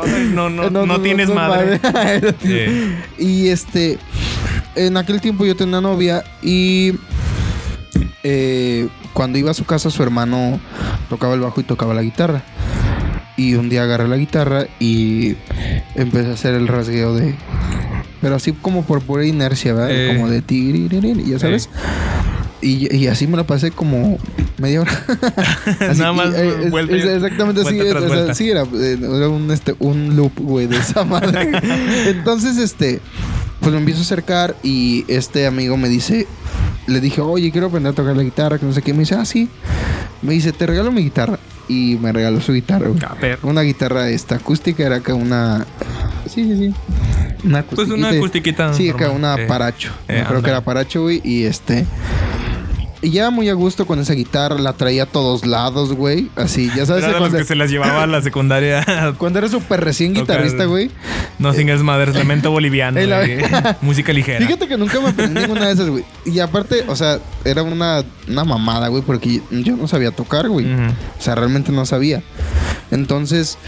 [0.00, 1.80] Ay, No, no, no, tienes madre.
[1.82, 2.34] No
[3.18, 3.98] Y este,
[4.78, 6.94] en aquel tiempo yo tenía una novia y
[8.22, 10.60] eh, cuando iba a su casa su hermano
[11.08, 12.42] tocaba el bajo y tocaba la guitarra.
[13.36, 15.36] Y un día agarré la guitarra y
[15.94, 17.34] empecé a hacer el rasgueo de...
[18.20, 19.90] Pero así como por pura inercia, ¿verdad?
[19.92, 20.16] Eh.
[20.16, 20.88] Como de tigri,
[21.24, 21.68] ya sabes.
[22.60, 24.18] Y, y así me la pasé como
[24.58, 25.04] media hora.
[25.88, 27.78] Así, Nada más eh, vuelta es exactamente así.
[27.78, 31.52] es, o sea, sí, era, eh, era un, este, un loop, güey, de esa madre.
[32.06, 33.00] Entonces, este,
[33.60, 36.26] pues me empiezo a acercar y este amigo me dice,
[36.86, 38.92] le dije, oye, quiero aprender a tocar la guitarra, que no sé qué.
[38.92, 39.48] Me dice, ah, sí.
[40.22, 41.38] Me dice, te regalo mi guitarra.
[41.68, 42.88] Y me regaló su guitarra,
[43.20, 43.46] perro.
[43.46, 45.66] Una guitarra esta acústica, era acá una.
[46.24, 46.74] Sí, sí, sí.
[47.44, 48.72] Una Pues una acustiquita.
[48.72, 49.46] Sí, acá una eh.
[49.46, 49.92] paracho.
[50.08, 51.20] Eh, creo que era paracho, güey.
[51.22, 51.84] Y este.
[53.00, 56.30] Y ya muy a gusto con esa guitarra, la traía a todos lados, güey.
[56.34, 59.14] Así, ya sabes Era de los que se las llevaba a la secundaria.
[59.18, 60.90] cuando eres súper recién guitarrista, güey.
[61.38, 63.00] no singles mothers, lamento boliviano.
[63.06, 63.76] La-.
[63.82, 64.44] Música ligera.
[64.44, 66.04] Fíjate que nunca me aprendí ninguna de esas, güey.
[66.24, 70.66] Y aparte, o sea, era una, una mamada, güey, porque yo no sabía tocar, güey.
[70.66, 72.22] O sea, realmente no sabía.
[72.90, 73.58] Entonces,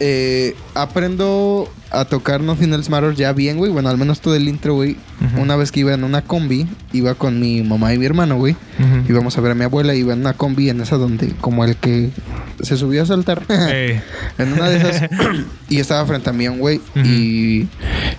[0.00, 3.70] eh, aprendo a tocar Nothing Else Matters ya bien, güey.
[3.72, 4.96] Bueno, al menos todo el intro, güey.
[5.36, 8.54] Una vez que iba en una combi, iba con mi mamá y mi hermano, güey.
[8.78, 9.10] Ujú.
[9.12, 11.74] Íbamos a ver a mi abuela, iba en una combi, en esa donde, como el
[11.76, 12.10] que
[12.62, 13.42] se subió a saltar.
[14.38, 15.10] En una de esas.
[15.68, 16.80] y estaba frente a mí un güey.
[16.94, 17.66] Y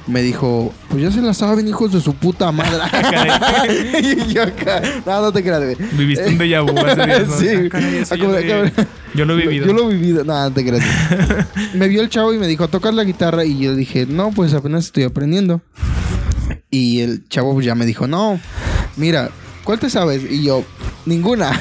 [0.07, 2.79] me dijo: Pues ya se la saben, hijos de su puta madre.
[4.29, 4.81] y yo acá.
[5.05, 5.77] No, no te creas, güey.
[5.93, 7.37] Viviste un déjà vu hace días, ¿no?
[7.37, 7.47] Sí.
[7.49, 8.71] Ah, caray, Ah, yo, lo he- cabrón.
[9.15, 9.65] yo lo he vivido.
[9.67, 10.23] Yo lo he vivido.
[10.25, 10.83] No, no te creas.
[11.73, 13.45] me vio el chavo y me dijo: Tocas la guitarra.
[13.45, 15.61] Y yo dije: No, pues apenas estoy aprendiendo.
[16.69, 18.39] Y el chavo ya me dijo: No,
[18.95, 19.29] mira,
[19.63, 20.23] ¿cuál te sabes?
[20.29, 20.63] Y yo:
[21.05, 21.51] Ninguna.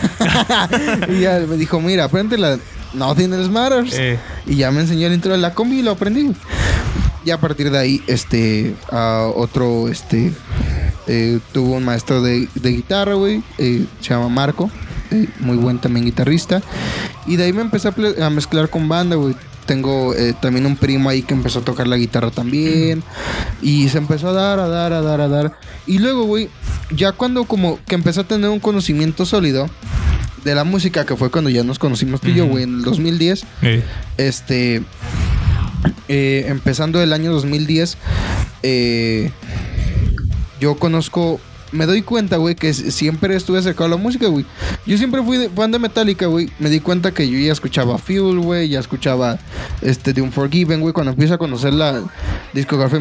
[1.09, 2.59] y ya me dijo: Mira, aprende la
[2.94, 3.94] Nothing Else Matters.
[3.99, 6.32] Eh, Y ya me enseñó el intro de la combi y lo aprendí.
[7.24, 10.32] Y a partir de ahí, este, a otro, este,
[11.07, 14.70] eh, tuvo un maestro de, de guitarra, güey, eh, se llama Marco,
[15.11, 16.62] eh, muy buen también guitarrista.
[17.26, 17.88] Y de ahí me empecé
[18.22, 19.34] a mezclar con banda, güey.
[19.68, 23.04] Tengo eh, también un primo ahí que empezó a tocar la guitarra también.
[23.60, 25.58] Y se empezó a dar, a dar, a dar, a dar.
[25.86, 26.48] Y luego, güey,
[26.90, 29.68] ya cuando como que empecé a tener un conocimiento sólido
[30.44, 32.82] de la música, que fue cuando ya nos conocimos tú y yo, güey, en el
[32.82, 33.82] 2010 eh,
[34.16, 34.82] este
[36.08, 37.98] eh, empezando el año 2010
[38.62, 39.30] eh,
[40.60, 41.40] yo conozco
[41.72, 44.44] me doy cuenta, güey, que siempre estuve acercado a la música, güey.
[44.86, 46.50] Yo siempre fui de- fan de Metallica, güey.
[46.58, 49.38] Me di cuenta que yo ya escuchaba Fuel, güey, ya escuchaba
[49.82, 50.92] este de Unforgiven, güey.
[50.92, 52.02] Cuando empiezo a conocer la
[52.52, 52.98] discografía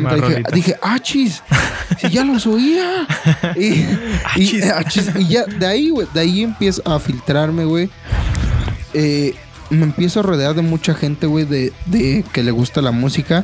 [0.54, 1.42] dije, ah, chis,
[2.00, 3.08] si ya los oía.
[3.56, 3.88] y, y,
[4.26, 4.64] Achis.
[4.72, 5.12] achis.
[5.20, 7.90] Y ya, de ahí, güey, de ahí empiezo a filtrarme, güey.
[8.94, 9.36] Eh,
[9.70, 13.44] me empiezo a rodear de mucha gente, güey, de, de que le gusta la música.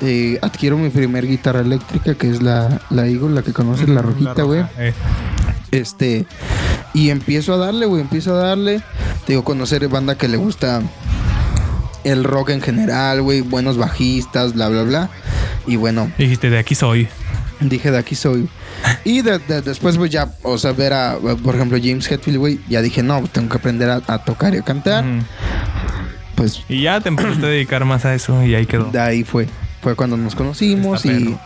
[0.00, 4.02] Eh, adquiero mi primer guitarra eléctrica, que es la, la Eagle, la que conoces, la
[4.02, 4.64] rojita, güey.
[4.78, 4.92] eh.
[5.70, 6.26] Este,
[6.92, 8.80] y empiezo a darle, güey, empiezo a darle.
[9.26, 10.82] Te digo, conocer banda que le gusta
[12.04, 15.10] el rock en general, güey, buenos bajistas, bla, bla, bla.
[15.66, 17.08] Y bueno, Dijiste, de aquí soy.
[17.68, 18.48] Dije, de aquí soy.
[19.04, 22.60] Y de- de- después, pues ya, o sea, ver a, por ejemplo, James Hetfield, güey,
[22.68, 25.04] ya dije, no, tengo que aprender a, a tocar y a cantar.
[26.34, 28.84] Pues Y ya te empezaste a dedicar más a eso y ahí quedó.
[28.90, 29.48] de ahí fue.
[29.82, 31.36] Fue cuando nos conocimos Está y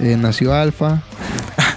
[0.00, 1.02] eh, nació Alfa.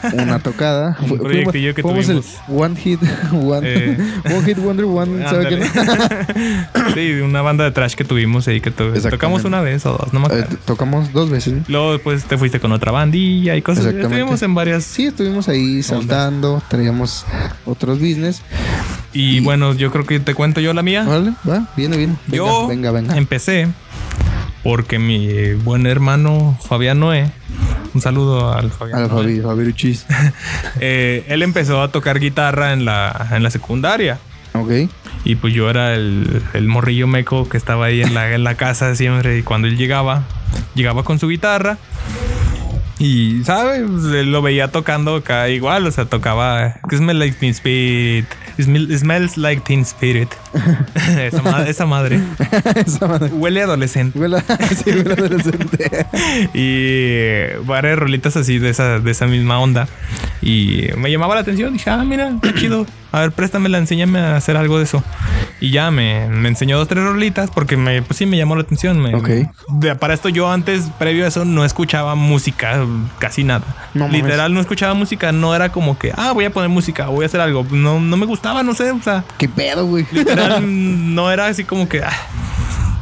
[0.14, 0.97] Una tocada.
[1.02, 2.41] Un Fu- proyectillo que fuimos el tuvimos.
[2.50, 3.00] One Hit,
[3.34, 3.97] One, Eh.
[4.26, 5.47] one Hit Wonder One, ¿sabe?
[5.47, 5.66] Ándale.
[6.93, 10.14] sí, una banda de trash que tuvimos ahí que to- tocamos una vez o dos,
[10.14, 11.54] no me Eh, tocamos dos veces.
[11.54, 11.64] ¿no?
[11.68, 13.86] Luego después te fuiste con otra bandilla y cosas.
[13.86, 14.84] Estuvimos en varias.
[14.84, 17.26] Sí, estuvimos ahí saltando, traíamos
[17.66, 18.41] otros business.
[19.14, 21.04] Y, Y- bueno, yo creo que te cuento yo la mía.
[21.04, 21.97] Vale, va, viene.
[21.97, 23.18] Venga, yo venga, venga.
[23.18, 23.68] empecé
[24.64, 27.32] porque mi buen hermano Fabián Noé,
[27.93, 29.03] un saludo al Fabián.
[29.03, 29.73] Al Fabi, Fabi
[30.79, 34.19] eh, él empezó a tocar guitarra en la, en la secundaria.
[34.53, 34.89] Ok.
[35.25, 38.55] Y pues yo era el, el morrillo meco que estaba ahí en la, en la
[38.55, 39.37] casa siempre.
[39.37, 40.23] Y cuando él llegaba,
[40.75, 41.77] llegaba con su guitarra.
[42.99, 43.81] Y, ¿sabes?
[44.13, 45.85] Él lo veía tocando acá igual.
[45.87, 48.25] O sea, tocaba Smell Like Teen Spirit.
[48.60, 50.30] Smell- smells Like Teen Spirit.
[51.20, 52.20] esa, ma- esa madre.
[52.86, 53.30] Esa madre.
[53.30, 54.20] Huele adolescente.
[54.20, 54.41] Huele-
[54.84, 56.05] sí, huele adolescente.
[56.53, 59.88] y varias rolitas así de esa, de esa misma onda.
[60.41, 61.74] Y me llamaba la atención.
[61.74, 62.86] Dije, ah, mira, qué chido.
[63.12, 65.03] A ver, préstamela, enséñame a hacer algo de eso.
[65.60, 68.62] Y ya me, me enseñó dos, tres rolitas porque me, pues sí me llamó la
[68.62, 68.99] atención.
[69.01, 69.30] Me- Ok.
[69.80, 72.86] de- para esto yo antes, previo a eso, no escuchaba música,
[73.18, 73.66] casi nada.
[73.93, 74.07] No.
[74.07, 75.32] Literal, no escuchaba música.
[75.32, 77.66] No era como que, ah, voy a poner música, voy a hacer algo.
[77.72, 79.24] No, no me gustaba, no sé, o sea.
[79.38, 80.05] ¿Qué pedo, güey?
[80.12, 80.64] Literal,
[81.16, 82.14] no era así como que, ah,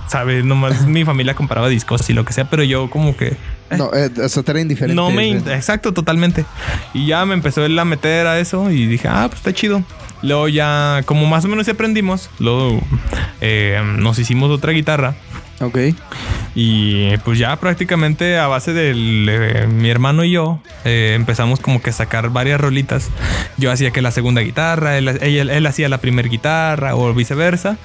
[0.08, 0.45] ¿sabes?
[0.45, 3.36] Nomás mi familia compraba discos y lo que sea, pero yo como que...
[3.72, 4.95] No, eh, o sea, era indiferente.
[4.95, 5.28] No me...
[5.28, 5.49] in-.
[5.49, 6.45] Exacto, totalmente.
[6.93, 9.84] Y ya me empezó él a meter a eso y dije, ah, pues está chido.
[10.22, 12.82] Luego ya, como más o menos aprendimos, luego
[13.41, 15.15] eh, nos hicimos otra guitarra.
[15.60, 15.78] Ok.
[16.53, 21.91] Y pues ya prácticamente a base de mi hermano y yo eh, empezamos como que
[21.91, 23.10] a sacar varias rolitas.
[23.58, 27.78] Yo hacía que la segunda guitarra, él, él, hacía la primera guitarra o viceversa.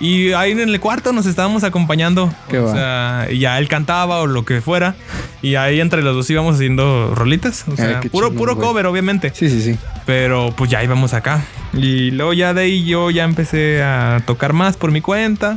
[0.00, 2.32] Y ahí en el cuarto nos estábamos acompañando.
[2.48, 4.94] o sea, ya él cantaba o lo que fuera.
[5.40, 7.64] Y ahí entre los dos íbamos haciendo rolitas.
[7.68, 9.32] O sea, puro, puro cover, obviamente.
[9.34, 9.78] Sí, sí, sí.
[10.06, 11.44] Pero pues ya íbamos acá.
[11.72, 15.56] Y luego ya de ahí yo ya empecé a tocar más por mi cuenta.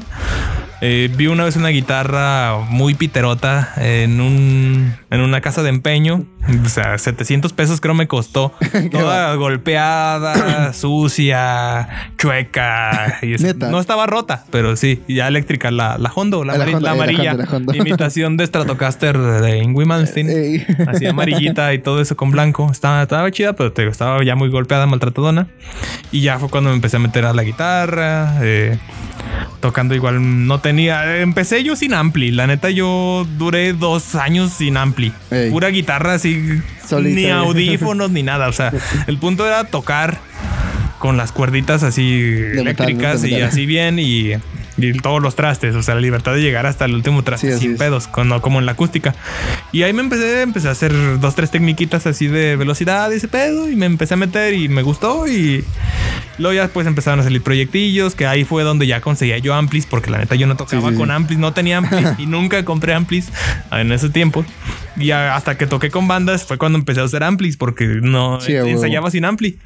[0.84, 6.26] Eh, vi una vez una guitarra muy piterota en, un, en una casa de empeño.
[6.66, 8.54] O sea, 700 pesos creo me costó.
[8.92, 13.20] Toda golpeada, sucia, chueca.
[13.22, 15.70] Y no estaba rota, pero sí, ya eléctrica.
[15.70, 17.38] La, la Hondo, la, amarilla.
[17.74, 20.66] Imitación de Stratocaster de Ingui Malmsteen.
[20.88, 22.70] Así amarillita y todo eso con blanco.
[22.72, 25.48] Estaba, estaba chida, pero te, estaba ya muy golpeada, maltratadona.
[26.12, 28.40] Y ya fue cuando me empecé a meter a la guitarra.
[28.42, 28.80] Eh,
[29.60, 34.78] tocando igual no tenía empecé yo sin ampli la neta yo duré dos años sin
[34.78, 35.14] ampli.
[35.52, 36.62] Pura guitarra así
[37.02, 38.74] ni audífonos ni nada o sea
[39.08, 40.20] el punto era tocar
[41.00, 42.22] con las cuerditas así
[42.56, 44.34] eléctricas y así bien y
[44.84, 47.78] y todos los trastes, o sea, la libertad de llegar hasta el último traste sin
[47.78, 49.16] pedos, como en la acústica.
[49.72, 53.28] Y ahí me empecé, empecé a hacer dos, tres tecniquitas así de velocidad y ese
[53.28, 55.28] pedo, y me empecé a meter y me gustó.
[55.28, 55.64] Y
[56.38, 59.86] luego ya después empezaron a salir proyectillos, que ahí fue donde ya conseguía yo amplis,
[59.86, 63.30] porque la neta yo no tocaba con amplis, no tenía amplis y nunca compré amplis
[63.72, 64.46] en ese tiempo.
[64.98, 69.10] Y hasta que toqué con bandas fue cuando empecé a hacer amplis, porque no ensayaba
[69.10, 69.58] sin ampli.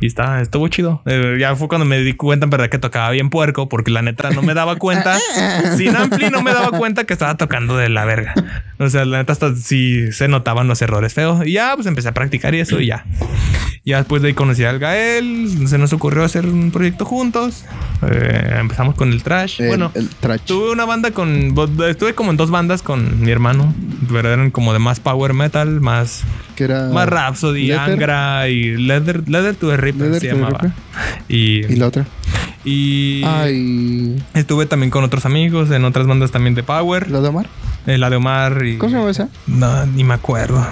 [0.00, 1.02] Y está, estuvo chido.
[1.06, 4.02] Eh, ya fue cuando me di cuenta en verdad que tocaba bien puerco, porque la
[4.02, 5.18] neta no me daba cuenta.
[5.76, 8.34] sin ampli no me daba cuenta que estaba tocando de la verga.
[8.78, 11.44] O sea, la neta hasta sí se notaban los errores feos.
[11.44, 13.04] Y ya, pues empecé a practicar y eso y ya.
[13.84, 17.64] Ya después de ahí conocí al Gael, se nos ocurrió hacer un proyecto juntos.
[18.02, 19.62] Eh, empezamos con el trash.
[19.66, 20.40] bueno, el trash.
[20.44, 21.54] tuve una banda con.
[21.88, 23.74] Estuve como en dos bandas con mi hermano,
[24.12, 26.22] pero eran como de más power metal, más.
[26.56, 26.88] Que era.
[26.88, 30.72] Más Rhapsody, Angra y Leather, Leather to the Reaper se llamaba.
[31.28, 32.06] Y, y la otra.
[32.64, 33.22] Y.
[34.34, 37.10] Estuve también con otros amigos en otras bandas también de power.
[37.10, 37.46] ¿La de Omar?
[37.86, 38.78] Eh, la de Omar y.
[38.78, 39.28] ¿Cómo se llama esa?
[39.46, 40.66] No, ni me acuerdo.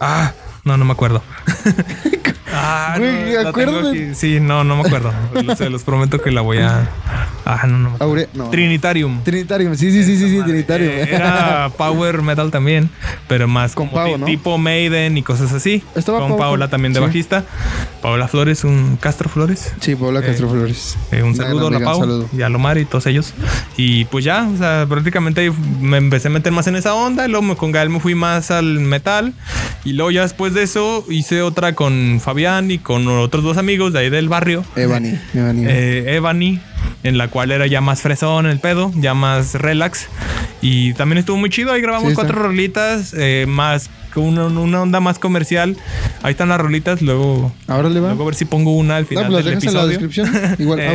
[0.00, 0.32] Ah,
[0.64, 1.22] no, no me acuerdo.
[2.60, 5.12] Ah, no, Sí, no, no me acuerdo.
[5.56, 6.88] Se los prometo que la voy a.
[7.44, 7.96] Ah, no, no.
[8.00, 8.28] Aure...
[8.34, 8.50] no.
[8.50, 9.22] Trinitarium.
[9.22, 10.90] Trinitarium, sí, sí, sí, sí, sí, Trinitarium.
[10.90, 12.90] Eh, era Power Metal también,
[13.26, 15.82] pero más con como tipo Maiden y cosas así.
[15.94, 17.44] Estaba con Paola también de bajista.
[18.02, 19.72] Paola Flores, un Castro Flores.
[19.80, 20.98] Sí, Paola Castro eh, Flores.
[21.12, 23.34] Eh, un saludo a la Pau y a Lomar y todos ellos.
[23.76, 25.50] Y pues ya, o sea, prácticamente
[25.80, 27.26] me empecé a meter más en esa onda.
[27.26, 29.32] Y luego con Gael me fui más al metal.
[29.84, 33.92] Y luego ya después de eso hice otra con Fabián y con otros dos amigos
[33.92, 34.64] de ahí del barrio.
[34.74, 35.18] Evany.
[35.34, 35.66] Evany.
[35.66, 36.60] Eh,
[37.04, 40.08] en la cual era ya más fresón el pedo, ya más relax.
[40.60, 41.72] Y también estuvo muy chido.
[41.72, 45.76] Ahí grabamos cuatro rolitas, eh, más una, una onda más comercial.
[46.22, 47.02] Ahí están las rolitas.
[47.02, 48.08] Luego, Ahora le va.
[48.08, 49.32] Luego a ver si pongo una al final.
[49.32, 49.70] del episodio.
[49.70, 50.30] en la descripción.
[50.58, 50.78] Igual.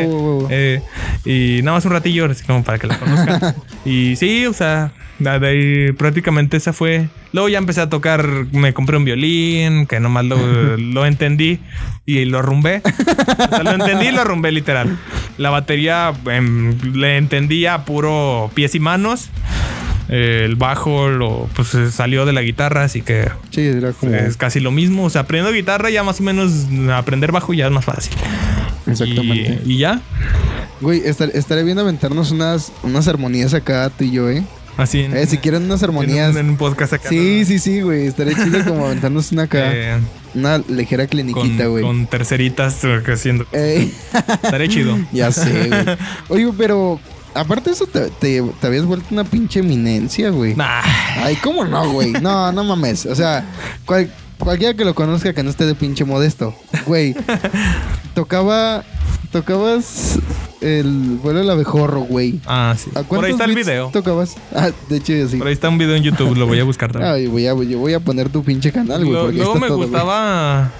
[0.49, 0.81] Eh,
[1.25, 3.55] y nada más un ratillo, así como para que la conozcan.
[3.85, 7.07] y sí, o sea, de ahí prácticamente esa fue.
[7.31, 10.37] Luego ya empecé a tocar, me compré un violín, que nomás lo,
[10.77, 11.59] lo entendí
[12.05, 12.81] y lo arrumbé.
[12.83, 14.97] O sea, lo entendí y lo arrumbé literal.
[15.37, 19.29] La batería em, le entendía puro pies y manos.
[20.09, 24.13] El bajo lo, pues salió de la guitarra, así que sí, era como...
[24.13, 25.05] es casi lo mismo.
[25.05, 26.51] O sea, aprendiendo guitarra ya más o menos
[26.93, 28.13] aprender bajo ya es más fácil.
[28.85, 29.61] Exactamente.
[29.65, 30.01] Y, ya.
[30.81, 34.43] Güey, estaré viendo aventarnos unas, unas armonías acá tú y yo, ¿eh?
[34.75, 36.35] Así eh, si quieren unas armonías.
[36.35, 37.07] En un, podcast acá.
[37.07, 38.07] Sí, sí, sí, güey.
[38.07, 39.71] Estaría chido como aventarnos una acá.
[39.71, 39.99] Eh,
[40.33, 41.83] una ligera cliniquita, güey.
[41.83, 43.45] Con, terceritas haciendo.
[43.51, 44.97] Estaría chido.
[45.13, 45.97] Ya sé, güey.
[46.47, 46.99] Oye, pero
[47.35, 50.55] Aparte de eso, te, te, habías vuelto una pinche eminencia, güey.
[50.55, 50.81] Nah.
[51.17, 52.11] Ay, ¿cómo no, güey?
[52.13, 53.05] No, no mames.
[53.05, 53.45] O sea,
[54.37, 56.55] cualquiera que lo conozca que no esté de pinche modesto.
[56.85, 57.15] Güey,
[58.13, 58.83] tocaba
[59.33, 60.19] Tocabas
[60.61, 62.39] el vuelo del abejorro, güey.
[62.45, 62.91] Ah, sí.
[63.09, 63.89] Por ahí está el video.
[63.91, 64.35] Tocabas.
[64.53, 65.37] Ah, de hecho, sí.
[65.37, 67.11] Por ahí está un video en YouTube, lo voy a buscar también.
[67.11, 69.35] Ay, voy a, yo voy a poner tu pinche canal, güey.
[69.35, 70.71] Luego me gustaba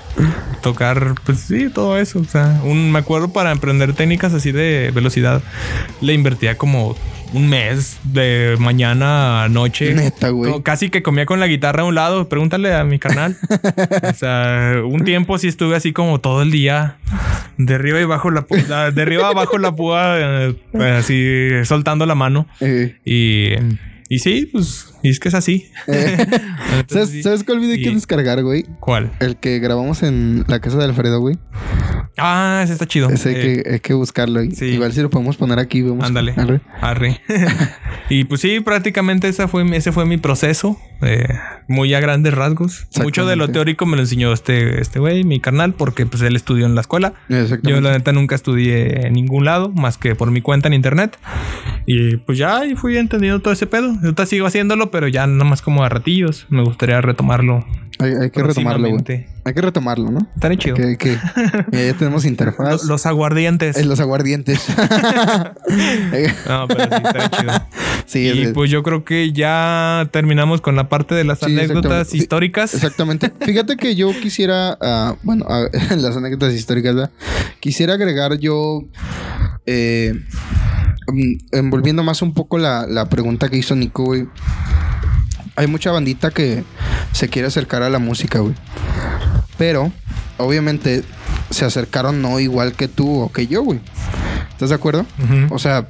[0.62, 2.20] tocar, pues sí, todo eso.
[2.20, 5.42] O sea, un, me acuerdo para aprender técnicas así de velocidad,
[6.00, 6.96] le invertía como
[7.34, 9.94] un mes de mañana a noche.
[9.94, 10.62] Neta, güey.
[10.62, 12.30] Casi que comía con la guitarra a un lado.
[12.30, 13.38] Pregúntale a mi canal.
[14.04, 16.98] o sea, un tiempo sí estuve así como todo el día.
[17.58, 18.92] De arriba y bajo la púa.
[18.92, 20.16] De arriba abajo la púa.
[20.18, 20.56] Eh,
[20.98, 22.48] así soltando la mano.
[23.04, 23.56] Y.
[24.14, 25.70] Y sí, pues, y es que es así.
[25.88, 27.24] Entonces, ¿Sabes.
[27.24, 28.66] ¿Sabes cuál video hay que Y- descargar, güey?
[28.80, 29.12] ¿Cuál?
[29.20, 31.38] El que grabamos en la casa de Alfredo, güey.
[32.18, 33.10] Ah, ese está chido.
[33.10, 34.40] Ese hay, Eh, que, hay que buscarlo.
[34.52, 34.66] sí.
[34.66, 36.06] Igual si lo podemos poner aquí, vemos.
[36.06, 36.34] Ándale.
[36.38, 36.62] Arre.
[36.80, 37.22] Arre.
[38.10, 40.78] y pues sí, prácticamente esa fue, ese fue mi proceso.
[41.02, 41.28] eh,
[41.68, 42.88] muy a grandes rasgos.
[43.02, 46.36] Mucho de lo teórico me lo enseñó este este güey, mi carnal, porque pues él
[46.36, 47.14] estudió en la escuela.
[47.64, 51.18] Yo la neta nunca estudié en ningún lado, más que por mi cuenta en internet.
[51.86, 53.98] Y pues ya ahí fui entendiendo todo ese pedo.
[54.04, 56.46] Ahorita sigo haciéndolo, pero ya nada más como a ratillos.
[56.50, 57.66] Me gustaría retomarlo.
[58.00, 59.26] Hay, hay que retomarlo, güey.
[59.46, 60.28] Hay que retomarlo, ¿no?
[60.36, 60.76] Estaría chido.
[60.76, 61.18] Que, que
[61.72, 62.84] Mira, ya tenemos interfaz.
[62.84, 63.78] Lo- Los aguardientes.
[63.78, 64.66] En los aguardientes.
[66.48, 67.52] No, pero sí, estaría chido.
[68.06, 71.46] sí, y es- pues yo creo que ya terminamos con la parte de las Sí,
[71.46, 71.74] anécdotas
[72.14, 72.18] exactamente.
[72.18, 72.74] históricas.
[72.74, 73.32] Exactamente.
[73.42, 77.12] Fíjate que yo quisiera, ah, bueno, en las anécdotas históricas, ¿verdad?
[77.60, 78.84] quisiera agregar yo,
[79.66, 80.14] eh,
[81.52, 84.28] envolviendo más un poco la, la pregunta que hizo Nico, güey.
[85.56, 86.64] Hay mucha bandita que
[87.12, 88.56] se quiere acercar a la música, güey.
[89.58, 89.92] Pero,
[90.38, 91.04] obviamente,
[91.52, 93.80] se acercaron no igual que tú o que yo, güey.
[94.52, 95.06] ¿Estás de acuerdo?
[95.52, 95.88] O sea,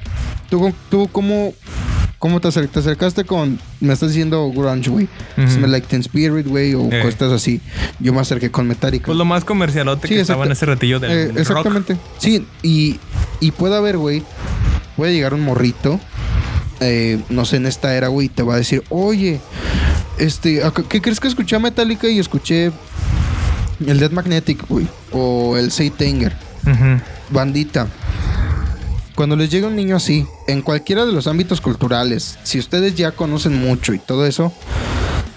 [0.50, 1.54] tú, tú cómo,
[2.20, 5.08] cómo te, acer- te acercaste con, me estás diciendo grunge, güey.
[5.48, 7.02] Smell Like Teen Spirit, güey, o Eh.
[7.02, 7.62] cosas así.
[8.00, 9.06] Yo me acerqué con Metallica.
[9.06, 11.96] Pues lo más comercialote Sí, que estaba en ese retillo del, Eh, exactamente.
[12.18, 13.00] Sí, y,
[13.40, 14.24] y puede haber, güey,
[14.96, 16.00] puede llegar un morrito,
[16.80, 19.40] eh, no sé, en esta era, güey, y te va a decir, oye,
[20.18, 22.72] este, ¿a- ¿qué crees que escuché a Metallica y escuché
[23.86, 24.88] el Dead Magnetic, güey?
[25.12, 26.34] O el rock.
[26.66, 27.02] Ujú.
[27.30, 27.88] Bandita.
[29.16, 33.12] Cuando les llega un niño así, en cualquiera de los ámbitos culturales, si ustedes ya
[33.12, 34.52] conocen mucho y todo eso,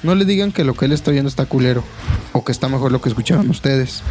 [0.02, 1.84] no le digan que lo que él está oyendo está culero
[2.32, 4.02] o que está mejor lo que escucharon ustedes.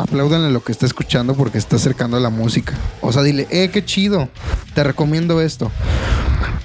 [0.00, 2.72] Apláudanle lo que está escuchando porque está acercando a la música.
[3.02, 4.30] O sea, dile, eh, qué chido,
[4.74, 5.70] te recomiendo esto.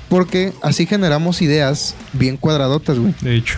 [0.07, 3.57] Porque así generamos ideas bien cuadradotas, güey De hecho.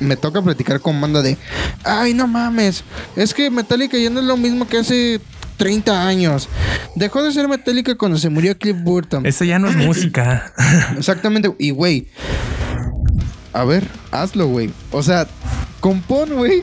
[0.00, 1.36] me toca platicar con banda de,
[1.82, 2.84] ay, no mames,
[3.16, 5.20] es que Metallica ya no es lo mismo que hace
[5.56, 6.48] 30 años.
[6.94, 9.26] Dejó de ser Metallica cuando se murió Cliff Burton.
[9.26, 10.52] Eso ya no es música.
[10.96, 12.06] Exactamente, y güey,
[13.52, 14.70] a ver, hazlo, güey.
[14.92, 15.26] O sea,
[15.80, 16.62] compón, güey.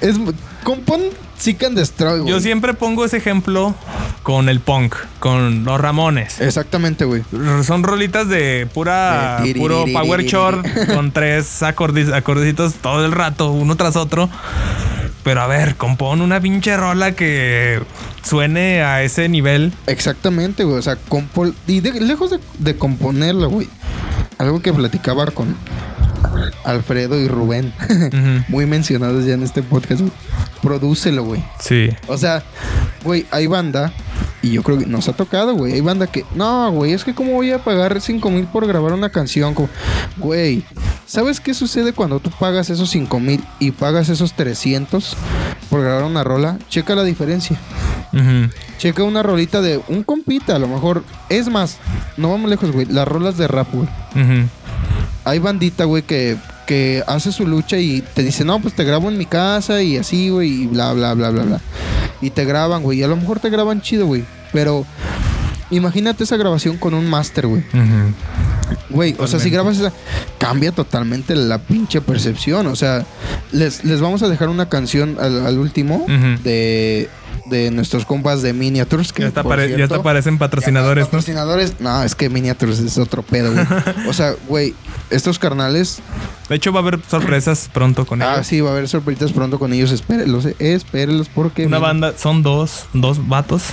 [0.00, 0.16] Es
[0.64, 1.00] compón
[1.44, 2.30] Seek and Destroy, güey.
[2.32, 3.74] Yo siempre pongo ese ejemplo
[4.22, 6.40] con el punk, con los Ramones.
[6.40, 7.22] Exactamente, güey.
[7.64, 10.64] Son rolitas de pura De puro power chord
[10.94, 14.30] con tres acordes, acordecitos todo el rato, uno tras otro.
[15.22, 17.82] Pero a ver, compón una pinche rola que
[18.22, 19.74] suene a ese nivel.
[19.86, 20.78] Exactamente, güey.
[20.78, 21.54] O sea, compon...
[21.66, 23.68] Y de- lejos de, de componerlo, güey.
[24.38, 25.54] Algo que platicaba con
[26.64, 27.74] Alfredo y Rubén.
[28.48, 30.12] Muy mencionados ya en este podcast, güey.
[30.64, 31.44] Prodúcelo, güey.
[31.60, 31.90] Sí.
[32.08, 32.42] O sea,
[33.04, 33.92] güey, hay banda.
[34.42, 35.72] Y yo creo que nos ha tocado, güey.
[35.74, 36.24] Hay banda que...
[36.34, 39.54] No, güey, es que cómo voy a pagar 5 mil por grabar una canción.
[39.54, 39.68] Como-
[40.18, 40.64] Güey,
[41.06, 45.16] ¿sabes qué sucede cuando tú pagas esos 5 mil y pagas esos 300
[45.70, 46.58] por grabar una rola?
[46.68, 47.58] Checa la diferencia.
[48.78, 51.04] Checa una rolita de un compita, a lo mejor.
[51.30, 51.78] Es más,
[52.18, 52.86] no vamos lejos, güey.
[52.86, 53.88] Las rolas de rap, güey.
[55.24, 56.36] Hay bandita, güey, que,
[56.66, 59.96] que hace su lucha y te dice, no, pues te grabo en mi casa y
[59.96, 61.60] así, güey, y bla, bla, bla, bla, bla.
[62.20, 63.00] Y te graban, güey.
[63.00, 64.24] Y a lo mejor te graban chido, güey.
[64.52, 64.86] Pero
[65.70, 67.62] imagínate esa grabación con un máster, güey.
[67.72, 68.12] Ujú.
[68.90, 69.92] Güey, o sea, si grabas esa,
[70.38, 72.66] cambia totalmente la pinche percepción.
[72.66, 73.04] O sea,
[73.52, 76.06] les, les vamos a dejar una canción al, al último
[76.42, 77.08] de,
[77.46, 79.12] de nuestros compas de Miniatures.
[79.12, 81.10] Que Ya hasta, por ya parecen patrocinadores, ¿no?
[81.10, 83.66] Patrocinadores, no, es que Miniatures es otro pedo, güey.
[84.08, 84.74] O sea, güey,
[85.10, 86.00] estos carnales,
[86.48, 88.46] De hecho, va a haber sorpresas pronto con ah, ellos.
[88.46, 89.92] sí, va a haber sorpresitas pronto con ellos.
[89.92, 91.66] Espérenlos, eh, espérenlos porque.
[91.66, 93.64] Una banda, son dos, dos vatos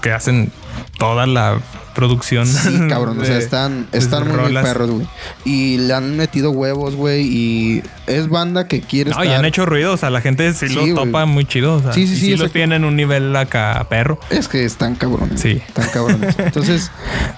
[0.00, 0.52] que hacen
[1.00, 1.58] toda la
[1.94, 2.46] producción.
[2.46, 5.08] Sí, cabrón, o sea, están, están muy, muy perros, güey.
[5.44, 7.26] Y le han metido huevos, güey.
[7.26, 9.26] Y es banda que quiere No, estar.
[9.26, 11.74] y han hecho ruido, o sea, la gente sí, Sí, los topa muy chido.
[11.76, 14.20] O sea, Sí, sí, y sí, los tienen un nivel acá perro.
[14.30, 15.40] Es que están cabrones.
[15.40, 15.60] Sí.
[15.66, 16.34] Están cabrones.
[16.38, 16.92] Entonces,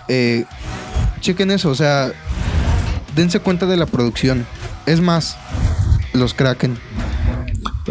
[0.08, 0.44] eh,
[1.20, 2.10] chequen eso, o sea,
[3.14, 4.44] dense cuenta de la producción.
[4.84, 5.38] Es más,
[6.12, 6.76] los Kraken.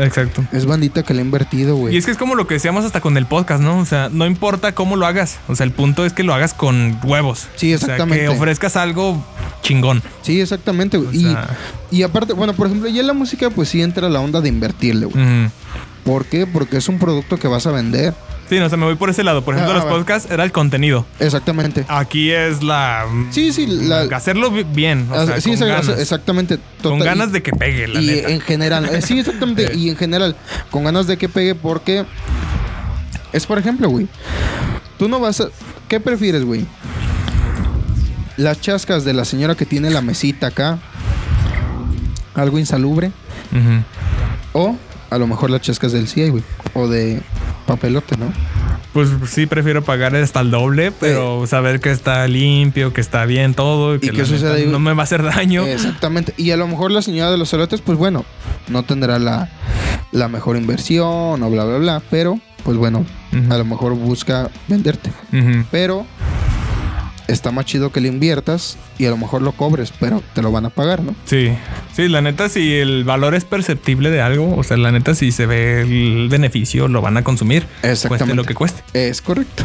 [0.03, 0.43] Exacto.
[0.51, 1.93] Es bandita que le ha invertido, güey.
[1.93, 3.77] Y es que es como lo que decíamos hasta con el podcast, ¿no?
[3.79, 5.39] O sea, no importa cómo lo hagas.
[5.47, 7.47] O sea, el punto es que lo hagas con huevos.
[7.55, 8.23] Sí, O sea, exactamente.
[8.25, 9.23] que ofrezcas algo
[9.61, 10.01] chingón.
[10.21, 11.09] Sí, exactamente, güey.
[11.09, 11.57] O Y, sea-
[11.91, 14.49] y aparte, bueno, por ejemplo, ya en la música, pues sí entra la onda de
[14.49, 15.49] invertirle, güey.
[16.03, 16.47] ¿Por qué?
[16.47, 18.13] Porque es un producto que vas a vender.
[18.51, 19.45] Sí, no, o sea, me voy por ese lado.
[19.45, 19.99] Por ejemplo, Ah, los bueno.
[19.99, 21.05] podcasts era el contenido.
[21.21, 21.85] Exactamente.
[21.87, 23.05] Aquí es la.
[23.29, 25.07] Sí, sí, la- hacerlo bi- bien.
[25.09, 25.87] O sea, sí, con ganas.
[25.87, 26.59] exactamente.
[26.83, 28.29] Con ganas de que pegue, la y neta.
[28.29, 29.73] en general, eh, sí, exactamente.
[29.77, 30.35] y en general,
[30.69, 32.03] con ganas de que pegue, porque
[33.31, 34.09] es por ejemplo, güey.
[34.99, 35.45] Tú no vas a.
[35.87, 36.65] ¿Qué prefieres, güey?
[38.35, 40.79] las chascas de la señora que tiene la mesita acá,
[42.33, 43.11] algo insalubre,
[44.53, 44.75] o
[45.09, 46.43] a lo mejor las chascas del CI, güey,
[46.73, 47.21] o de
[47.72, 48.32] papelote, ¿no?
[48.93, 53.53] Pues sí, prefiero pagar hasta el doble, pero saber que está limpio, que está bien
[53.53, 54.67] todo, que neta ahí?
[54.67, 55.65] no me va a hacer daño.
[55.65, 56.34] Exactamente.
[56.36, 58.26] Y a lo mejor la señora de los elotes, pues bueno,
[58.67, 59.49] no tendrá la,
[60.11, 62.01] la mejor inversión o bla, bla, bla.
[62.11, 63.05] Pero, pues bueno,
[63.49, 65.11] a lo mejor busca venderte.
[65.72, 66.05] Pero
[67.34, 70.51] está más chido que le inviertas y a lo mejor lo cobres, pero te lo
[70.51, 71.15] van a pagar, ¿no?
[71.25, 71.51] Sí,
[71.93, 75.32] sí, la neta, si el valor es perceptible de algo, o sea, la neta, si
[75.32, 77.63] se ve el beneficio, lo van a consumir.
[77.82, 78.36] Cueste Exactamente.
[78.36, 78.84] lo que cueste.
[78.93, 79.63] Es correcto.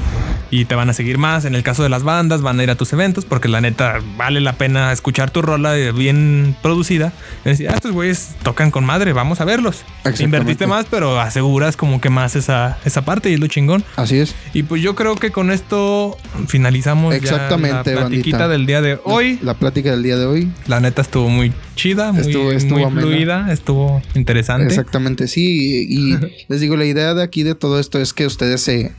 [0.50, 1.44] Y te van a seguir más.
[1.44, 4.00] En el caso de las bandas, van a ir a tus eventos porque la neta
[4.16, 7.12] vale la pena escuchar tu rola eh, bien producida.
[7.44, 9.82] Y decir, ah, estos güeyes tocan con madre, vamos a verlos.
[10.20, 13.84] Invertiste más, pero aseguras como que más esa, esa parte y es lo chingón.
[13.96, 14.34] Así es.
[14.54, 18.48] Y pues yo creo que con esto finalizamos ya Exactamente, la platiquita bandita.
[18.52, 19.38] del día de hoy.
[19.42, 20.50] La plática del día de hoy.
[20.66, 24.66] La neta estuvo muy chida, muy, Estuvo- estuvo muy fluida, estuvo interesante.
[24.66, 25.86] Exactamente, sí.
[25.88, 28.92] Y, y les digo, la idea de aquí de todo esto es que ustedes se,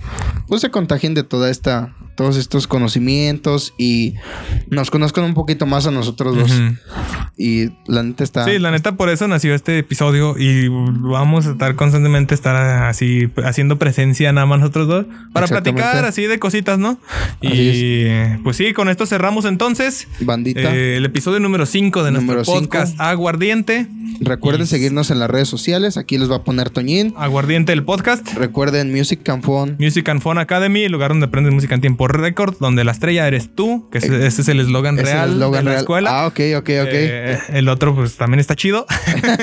[0.47, 4.15] pues, se contagien de toda esta, todos estos conocimientos y
[4.69, 6.51] nos conozcan un poquito más a nosotros dos.
[7.37, 8.43] Y la neta está.
[8.45, 13.29] Sí, la neta, por eso nació este episodio y vamos a estar constantemente estar así
[13.45, 16.99] haciendo presencia nada más nosotros dos para platicar así de cositas, ¿no?
[17.43, 20.75] Así Y pues sí, con esto cerramos entonces Bandita.
[20.75, 22.59] eh, el episodio número 5 de nuestro Número cinco.
[22.61, 23.87] podcast Aguardiente.
[24.19, 25.95] Recuerden y- seguirnos en las redes sociales.
[25.97, 27.13] Aquí les va a poner Toñín.
[27.17, 28.27] Aguardiente el podcast.
[28.33, 29.75] Recuerden Music and Phone.
[29.79, 33.27] Music and Phone Academy, el lugar donde aprendes música en tiempo récord, donde la estrella
[33.27, 35.77] eres tú, que ese, ese es el eslogan el real de la real.
[35.77, 36.09] escuela.
[36.21, 36.89] Ah, ok, ok, ok.
[36.91, 38.85] Eh, el otro, pues también está chido.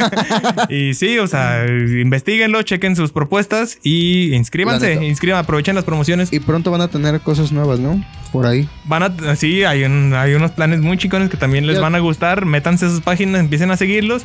[0.69, 5.05] y sí, o sea, investiguenlo, chequen sus propuestas y inscríbanse.
[5.05, 6.33] Inscriban, aprovechen las promociones.
[6.33, 8.03] y pronto van a tener cosas nuevas, ¿no?
[8.33, 8.69] Por ahí.
[8.87, 12.01] Van a, sí, hay, un- hay unos planes muy chicones que también les van a
[12.01, 12.45] gustar.
[12.47, 14.23] Métanse a sus páginas, empiecen a seguirlos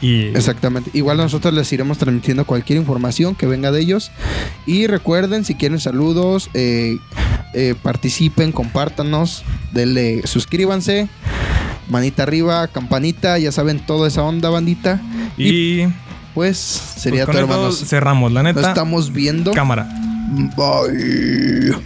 [0.00, 0.90] y Exactamente.
[0.94, 4.10] Igual nosotros les iremos transmitiendo cualquier información que venga de ellos.
[4.66, 6.96] Y recuerden, si quieren saludos, eh,
[7.54, 11.08] eh, participen, compártanos, denle, suscríbanse,
[11.88, 15.00] manita arriba, campanita, ya saben toda esa onda, bandita.
[15.36, 15.86] Y,
[16.34, 17.72] pues sería pues todo.
[17.72, 18.60] Cerramos, la neta.
[18.60, 19.52] Nos estamos viendo.
[19.52, 19.88] Cámara.
[20.56, 21.76] Bye.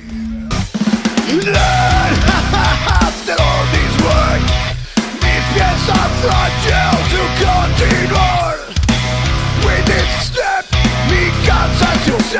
[9.64, 10.64] With its step,
[11.10, 12.38] mi cansancio se